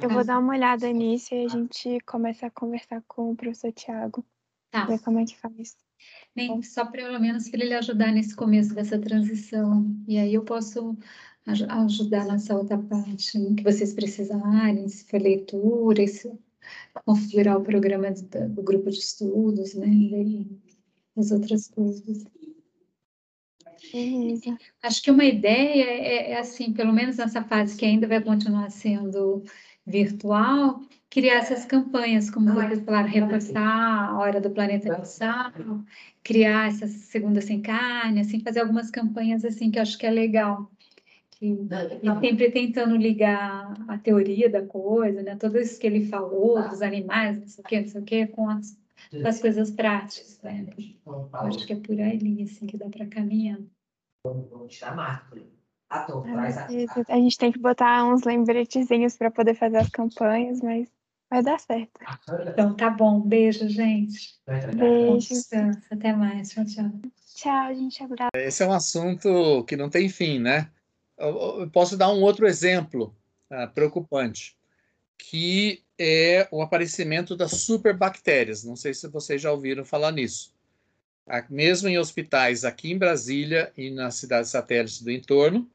[0.01, 3.73] Eu vou dar uma olhada nisso e a gente começa a conversar com o professor
[3.73, 4.25] Tiago.
[4.71, 4.85] Tá.
[4.85, 5.75] Ver como é que faz.
[6.35, 9.85] Nem, só pelo menos para ele ajudar nesse começo dessa transição.
[10.07, 10.97] E aí eu posso
[11.45, 16.31] ajudar nessa outra parte que vocês precisarem, se for leitura, se
[17.05, 19.87] configurar o programa do, do grupo de estudos, né?
[19.87, 20.59] E
[21.17, 22.25] as outras coisas.
[23.91, 24.57] Beleza.
[24.83, 28.69] Acho que uma ideia é, é, assim, pelo menos nessa fase que ainda vai continuar
[28.69, 29.43] sendo
[29.85, 35.51] virtual, criar essas campanhas, como vocês falaram, reforçar a hora do planeta mensal,
[36.23, 40.11] criar essa segunda sem carne, assim, fazer algumas campanhas assim que eu acho que é
[40.11, 40.69] legal.
[41.41, 41.51] E,
[42.03, 45.35] e sempre tentando ligar a teoria da coisa, né?
[45.37, 48.27] Tudo isso que ele falou, dos animais, não sei o quê, não sei o quê,
[48.27, 48.77] com as,
[49.09, 50.67] com as coisas práticas, né?
[51.07, 53.57] Eu acho que é por ali, assim, que dá para caminhar.
[54.23, 55.41] Vamos tirar máscara.
[55.89, 56.13] Ah,
[57.07, 60.87] a gente tem que botar uns lembretezinhos para poder fazer as campanhas, mas
[61.29, 61.99] vai dar certo.
[62.47, 63.21] Então tá bom.
[63.21, 64.35] Beijo, gente.
[64.75, 65.29] Beijo.
[65.91, 66.49] Até mais.
[66.49, 66.91] Tchau, tchau.
[67.35, 68.03] Tchau, gente.
[68.03, 68.31] Abraço.
[68.35, 70.69] Esse é um assunto que não tem fim, né?
[71.17, 73.15] Eu posso dar um outro exemplo
[73.51, 74.57] uh, preocupante,
[75.17, 78.63] que é o aparecimento das superbactérias.
[78.63, 80.53] Não sei se vocês já ouviram falar nisso.
[81.49, 85.69] Mesmo em hospitais aqui em Brasília e nas cidades satélites do entorno,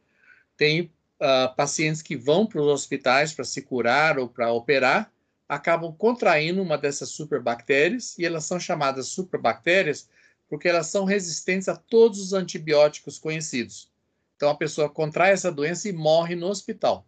[0.56, 0.90] tem
[1.20, 5.12] uh, pacientes que vão para os hospitais para se curar ou para operar,
[5.48, 10.08] acabam contraindo uma dessas superbactérias e elas são chamadas superbactérias
[10.48, 13.90] porque elas são resistentes a todos os antibióticos conhecidos.
[14.36, 17.06] Então a pessoa contrai essa doença e morre no hospital,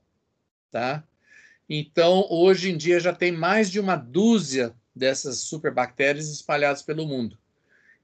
[0.71, 1.05] tá?
[1.69, 7.37] Então, hoje em dia já tem mais de uma dúzia dessas superbactérias espalhadas pelo mundo.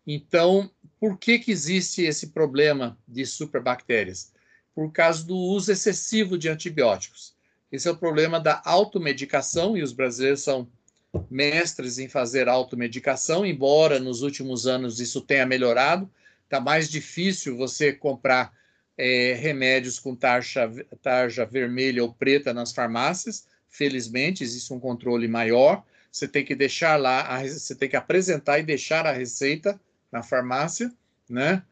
[0.05, 0.69] Então,
[0.99, 4.33] por que que existe esse problema de superbactérias?
[4.75, 7.32] por causa do uso excessivo de antibióticos.
[7.73, 10.69] Esse é o problema da automedicação, e os brasileiros são
[11.31, 16.09] mestres em fazer automedicação, embora nos últimos anos isso tenha melhorado.
[16.45, 18.53] Está mais difícil você comprar
[18.97, 20.71] é, remédios com tarja,
[21.01, 23.47] tarja vermelha ou preta nas farmácias.
[23.71, 25.83] Felizmente, existe um controle maior.
[26.11, 30.23] Você tem que deixar lá, a, você tem que apresentar e deixar a receita na
[30.23, 30.93] farmácia,
[31.27, 31.63] né?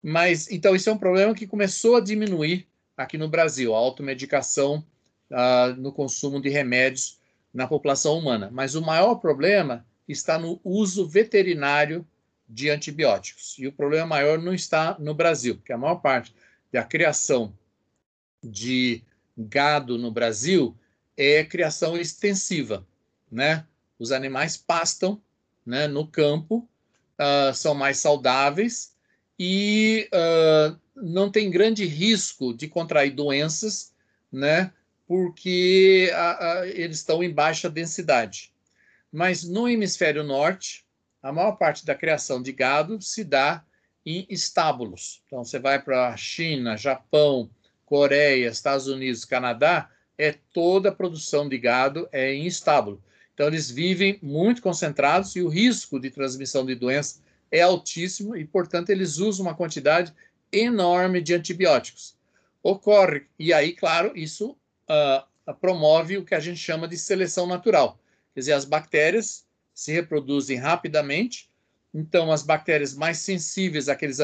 [0.00, 4.84] Mas, então, isso é um problema que começou a diminuir aqui no Brasil, a automedicação
[5.32, 7.18] uh, no consumo de remédios
[7.52, 8.50] na população humana.
[8.52, 12.06] Mas o maior problema está no uso veterinário
[12.48, 13.56] de antibióticos.
[13.58, 16.34] E o problema maior não está no Brasil, porque a maior parte
[16.70, 17.52] da criação
[18.42, 19.02] de
[19.36, 20.76] gado no Brasil
[21.16, 22.86] é criação extensiva,
[23.30, 23.66] né?
[23.98, 25.20] Os animais pastam,
[25.64, 26.68] né, no campo,
[27.18, 28.92] uh, são mais saudáveis
[29.38, 33.92] e uh, não tem grande risco de contrair doenças,
[34.30, 34.72] né?
[35.12, 38.50] Porque a, a, eles estão em baixa densidade.
[39.12, 40.86] Mas no hemisfério norte,
[41.22, 43.62] a maior parte da criação de gado se dá
[44.06, 45.22] em estábulos.
[45.26, 47.50] Então, você vai para a China, Japão,
[47.84, 53.04] Coreia, Estados Unidos, Canadá, é toda a produção de gado é em estábulo.
[53.34, 58.46] Então, eles vivem muito concentrados e o risco de transmissão de doença é altíssimo e,
[58.46, 60.10] portanto, eles usam uma quantidade
[60.50, 62.16] enorme de antibióticos.
[62.62, 64.56] Ocorre, e aí, claro, isso
[64.92, 67.98] uh, promove o que a gente chama de seleção natural.
[68.34, 71.50] Quer dizer, as bactérias se reproduzem rapidamente,
[71.92, 74.18] então as bactérias mais sensíveis àqueles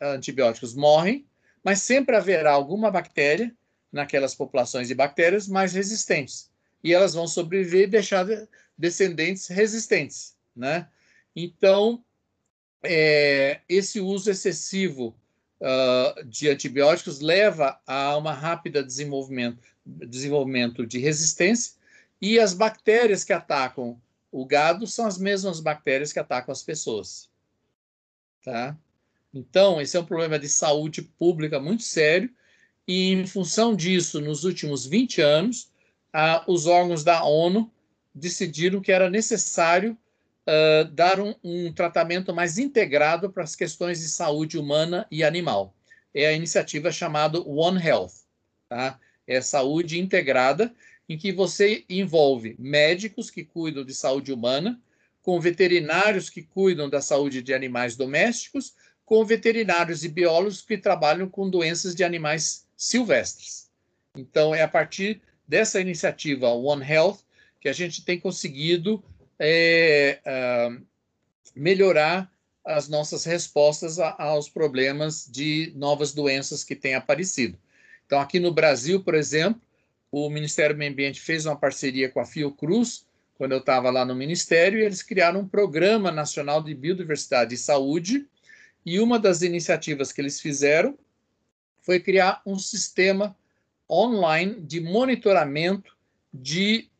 [0.00, 1.26] antibióticos morrem,
[1.62, 3.54] mas sempre haverá alguma bactéria
[3.92, 6.50] naquelas populações de bactérias mais resistentes.
[6.82, 8.26] E elas vão sobreviver e deixar
[8.76, 10.88] descendentes resistentes, né?
[11.36, 12.04] Então,
[12.82, 15.16] é, esse uso excessivo
[15.62, 21.74] uh, de antibióticos leva a uma rápida desenvolvimento, desenvolvimento de resistência
[22.20, 24.00] e as bactérias que atacam
[24.30, 27.28] o gado são as mesmas bactérias que atacam as pessoas.
[28.44, 28.76] Tá?
[29.32, 32.30] Então, esse é um problema de saúde pública muito sério,
[32.86, 35.70] e em função disso, nos últimos 20 anos,
[36.12, 37.70] ah, os órgãos da ONU
[38.14, 39.96] decidiram que era necessário
[40.46, 45.74] uh, dar um, um, tratamento mais integrado para as questões de saúde humana e animal.
[46.14, 48.12] É a iniciativa chamada One Health.
[48.68, 48.98] Tá?
[49.26, 50.72] É saúde integrada,
[51.08, 54.80] em que você envolve médicos que cuidam de saúde humana,
[55.22, 58.74] com veterinários que cuidam da saúde de animais domésticos,
[59.04, 63.70] com veterinários e biólogos que trabalham com doenças de animais silvestres.
[64.16, 67.18] Então, é a partir dessa iniciativa One Health
[67.60, 69.02] que a gente tem conseguido
[69.44, 70.86] é, uh,
[71.52, 72.30] melhorar
[72.64, 77.58] as nossas respostas a, aos problemas de novas doenças que têm aparecido.
[78.06, 79.60] Então, aqui no Brasil, por exemplo,
[80.12, 83.04] o Ministério do Meio Ambiente fez uma parceria com a Fiocruz,
[83.36, 87.58] quando eu estava lá no Ministério, e eles criaram um Programa Nacional de Biodiversidade e
[87.58, 88.28] Saúde,
[88.86, 90.96] e uma das iniciativas que eles fizeram
[91.80, 93.36] foi criar um sistema
[93.90, 95.96] online de monitoramento
[96.32, 96.91] de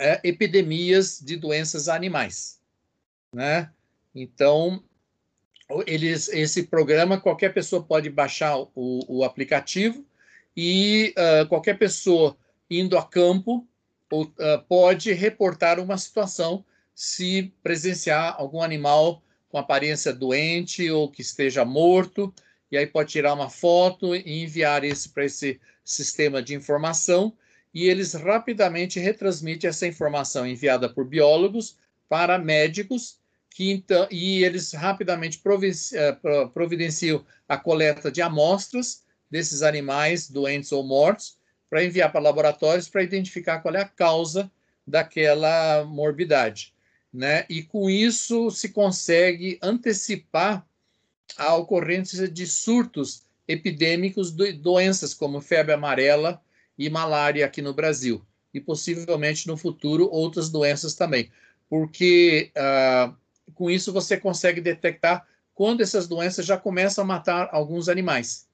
[0.00, 2.58] é, epidemias de doenças animais,
[3.34, 3.70] né?
[4.14, 4.82] Então,
[5.86, 10.04] eles, esse programa, qualquer pessoa pode baixar o, o aplicativo
[10.56, 12.36] e uh, qualquer pessoa
[12.68, 13.68] indo a campo
[14.10, 21.22] ou, uh, pode reportar uma situação se presenciar algum animal com aparência doente ou que
[21.22, 22.32] esteja morto,
[22.70, 27.36] e aí pode tirar uma foto e enviar isso para esse sistema de informação,
[27.72, 31.76] e eles rapidamente retransmitem essa informação enviada por biólogos
[32.08, 33.18] para médicos,
[33.48, 35.40] que então, e eles rapidamente
[35.92, 36.18] eh,
[36.52, 43.02] providenciam a coleta de amostras desses animais doentes ou mortos para enviar para laboratórios para
[43.02, 44.50] identificar qual é a causa
[44.84, 46.74] daquela morbidade.
[47.12, 47.44] Né?
[47.48, 50.66] E com isso se consegue antecipar
[51.36, 56.40] a ocorrência de surtos epidêmicos de doenças como febre amarela
[56.80, 58.24] e malária aqui no Brasil,
[58.54, 61.30] e possivelmente no futuro outras doenças também,
[61.68, 63.14] porque uh,
[63.52, 68.48] com isso você consegue detectar quando essas doenças já começam a matar alguns animais.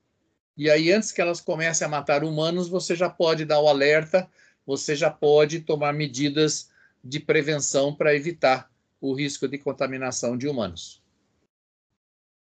[0.57, 4.29] E aí, antes que elas comecem a matar humanos, você já pode dar o alerta,
[4.66, 6.68] você já pode tomar medidas
[7.05, 8.68] de prevenção para evitar
[9.01, 11.01] o risco de contaminação de humanos.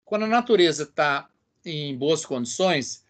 [0.04, 1.28] Quando a natureza está
[1.64, 3.04] em boas condições,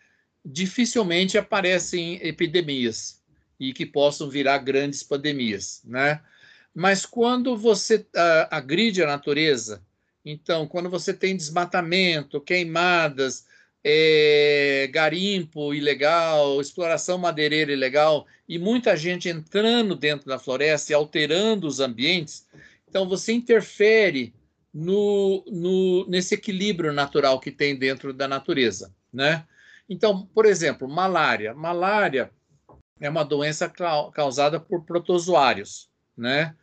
[0.44, 3.22] dificilmente aparecem epidemias
[3.58, 6.20] e que possam virar grandes pandemias, né?
[6.74, 9.82] Mas quando você uh, agride a natureza,
[10.24, 13.44] então, quando você tem desmatamento, queimadas,
[13.84, 21.66] é, garimpo ilegal, exploração madeireira ilegal e muita gente entrando dentro da floresta e alterando
[21.66, 22.46] os ambientes,
[22.88, 24.32] então você interfere
[24.72, 29.44] no, no, nesse equilíbrio natural que tem dentro da natureza, né?
[29.92, 31.52] Então, por exemplo, malária.
[31.54, 32.30] Malária
[33.00, 33.68] é uma doença
[34.14, 36.54] causada por protozoários, né?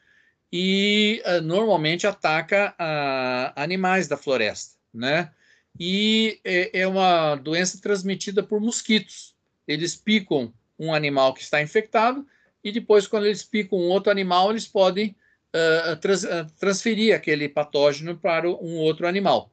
[0.52, 5.32] E uh, normalmente ataca uh, animais da floresta, né?
[5.80, 9.36] e é, é uma doença transmitida por mosquitos.
[9.68, 12.26] Eles picam um animal que está infectado
[12.64, 15.16] e depois, quando eles picam um outro animal, eles podem
[15.56, 16.26] uh, trans,
[16.60, 19.52] transferir aquele patógeno para um outro animal.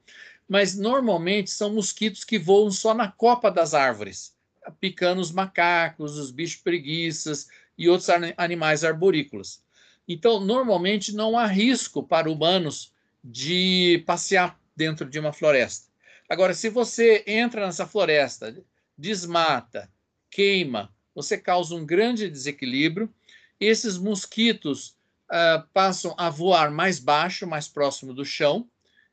[0.49, 4.34] Mas normalmente são mosquitos que voam só na copa das árvores,
[4.80, 9.62] picando os macacos, os bichos preguiças e outros animais arborícolas.
[10.09, 12.92] Então, normalmente não há risco para humanos
[13.22, 15.88] de passear dentro de uma floresta.
[16.28, 18.57] Agora, se você entra nessa floresta,
[18.97, 19.90] desmata,
[20.30, 23.12] queima, você causa um grande desequilíbrio.
[23.59, 24.97] Esses mosquitos
[25.30, 28.68] uh, passam a voar mais baixo, mais próximo do chão,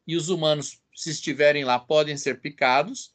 [0.06, 3.12] e os humanos, se estiverem lá, podem ser picados.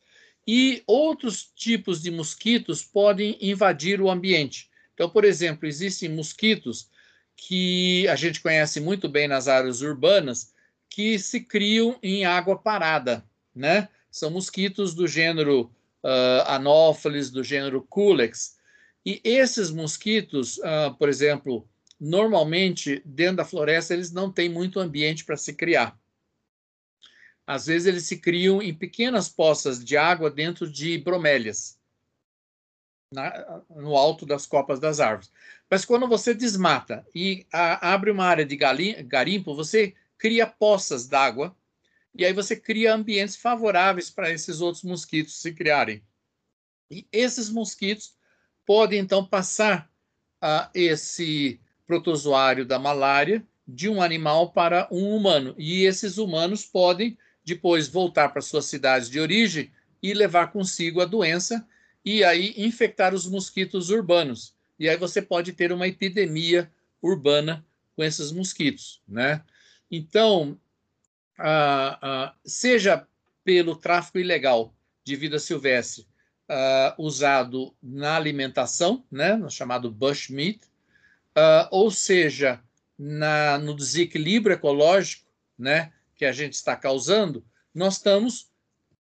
[0.47, 4.71] E outros tipos de mosquitos podem invadir o ambiente.
[4.95, 6.89] Então, por exemplo, existem mosquitos
[7.37, 10.53] que a gente conhece muito bem nas áreas urbanas,
[10.91, 13.25] que se criam em água parada,
[13.55, 13.89] né?
[14.11, 15.71] São mosquitos do gênero
[16.03, 18.57] uh, Anopheles, do gênero Culex.
[19.07, 21.69] E esses mosquitos, uh, por exemplo,
[22.01, 25.99] normalmente dentro da floresta eles não têm muito ambiente para se criar.
[27.49, 31.79] Às vezes eles se criam em pequenas poças de água dentro de bromélias,
[33.11, 35.33] na, no alto das copas das árvores.
[35.71, 41.57] Mas quando você desmata e a, abre uma área de garimpo, você cria poças d'água
[42.15, 46.03] e aí você cria ambientes favoráveis para esses outros mosquitos se criarem.
[46.91, 48.15] E esses mosquitos
[48.67, 49.91] podem então passar
[50.39, 55.55] a esse protozoário da malária de um animal para um humano.
[55.57, 57.17] E esses humanos podem
[57.49, 59.73] depois voltar para suas cidades de origem
[60.03, 61.67] e levar consigo a doença
[62.05, 64.55] e aí infectar os mosquitos urbanos.
[64.79, 66.71] E aí você pode ter uma epidemia
[67.03, 69.43] urbana com esses mosquitos, né?
[69.91, 70.59] Então,
[72.45, 73.07] seja
[73.43, 76.07] pelo tráfico ilegal de vida silvestre
[76.97, 80.61] usado na alimentação, né, no chamado bushmeat,
[81.71, 82.61] ou seja,
[82.99, 85.27] na, no desequilíbrio ecológico,
[85.59, 88.51] né, que a gente está causando, nós estamos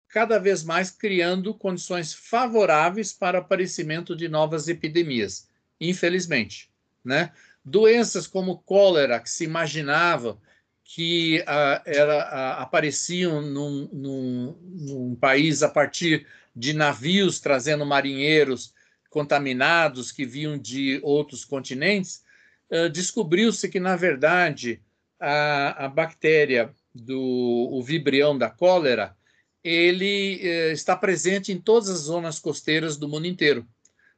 [0.07, 5.49] cada vez mais criando condições favoráveis para o aparecimento de novas epidemias,
[5.81, 6.71] infelizmente.
[7.03, 7.33] Né?
[7.65, 10.39] Doenças como cólera, que se imaginava
[10.85, 18.73] que uh, era, uh, apareciam num, num, num, país a partir de navios trazendo marinheiros
[19.11, 22.23] contaminados que vinham de outros continentes,
[22.71, 24.81] uh, descobriu-se que, na verdade,
[25.19, 29.17] a, a bactéria do o vibrião da cólera,
[29.63, 33.67] ele eh, está presente em todas as zonas costeiras do mundo inteiro.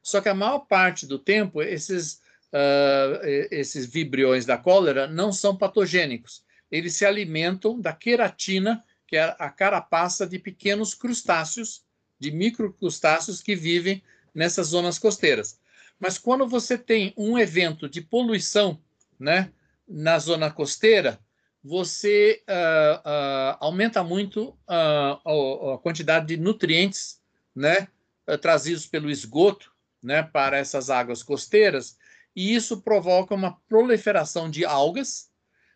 [0.01, 2.21] Só que a maior parte do tempo, esses,
[2.53, 6.43] uh, esses vibriões da cólera não são patogênicos.
[6.71, 11.83] Eles se alimentam da queratina, que é a carapaça de pequenos crustáceos,
[12.19, 14.03] de microcrustáceos que vivem
[14.33, 15.59] nessas zonas costeiras.
[15.99, 18.79] Mas quando você tem um evento de poluição
[19.19, 19.51] né,
[19.87, 21.19] na zona costeira,
[21.63, 27.19] você uh, uh, aumenta muito uh, a, a, quantidade de nutrientes
[27.55, 27.87] né,
[28.41, 31.97] trazidos pelo esgoto né, para essas águas costeiras,
[32.35, 35.29] e isso provoca uma proliferação de algas.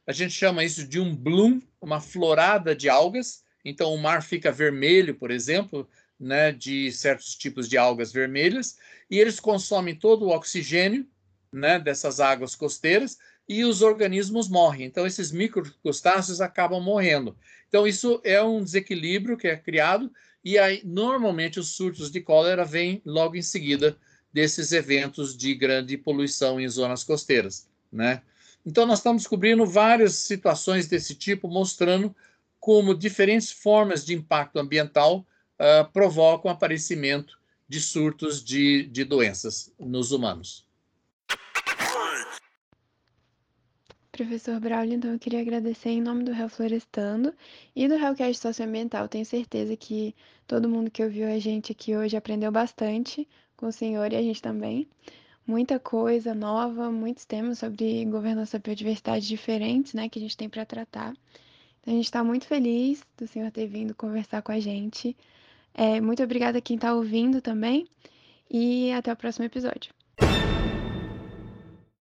[0.07, 3.43] A gente chama isso de um bloom, uma florada de algas.
[3.65, 8.77] Então, o mar fica vermelho, por exemplo, né, de certos tipos de algas vermelhas,
[9.09, 11.05] e eles consomem todo o oxigênio
[11.51, 13.17] né, dessas águas costeiras
[13.47, 14.85] e os organismos morrem.
[14.85, 17.35] Então, esses microcrustáceos acabam morrendo.
[17.67, 20.11] Então, isso é um desequilíbrio que é criado,
[20.43, 23.97] e aí, normalmente, os surtos de cólera vêm logo em seguida
[24.31, 28.21] desses eventos de grande poluição em zonas costeiras, né?
[28.65, 32.15] Então, nós estamos descobrindo várias situações desse tipo, mostrando
[32.59, 35.25] como diferentes formas de impacto ambiental
[35.59, 37.37] uh, provocam o aparecimento
[37.67, 40.65] de surtos de, de doenças nos humanos.
[44.13, 47.33] Professor Braulio, então eu queria agradecer em nome do Real Florestando
[47.75, 49.07] e do Realcast Socioambiental.
[49.07, 50.13] Tenho certeza que
[50.45, 54.21] todo mundo que ouviu a gente aqui hoje aprendeu bastante com o senhor e a
[54.21, 54.87] gente também.
[55.47, 60.47] Muita coisa nova, muitos temas sobre governança da biodiversidade diferentes, né, que a gente tem
[60.47, 61.15] para tratar.
[61.81, 65.17] Então, a gente está muito feliz do senhor ter vindo conversar com a gente.
[65.73, 67.87] É, muito obrigada a quem está ouvindo também
[68.47, 69.91] e até o próximo episódio.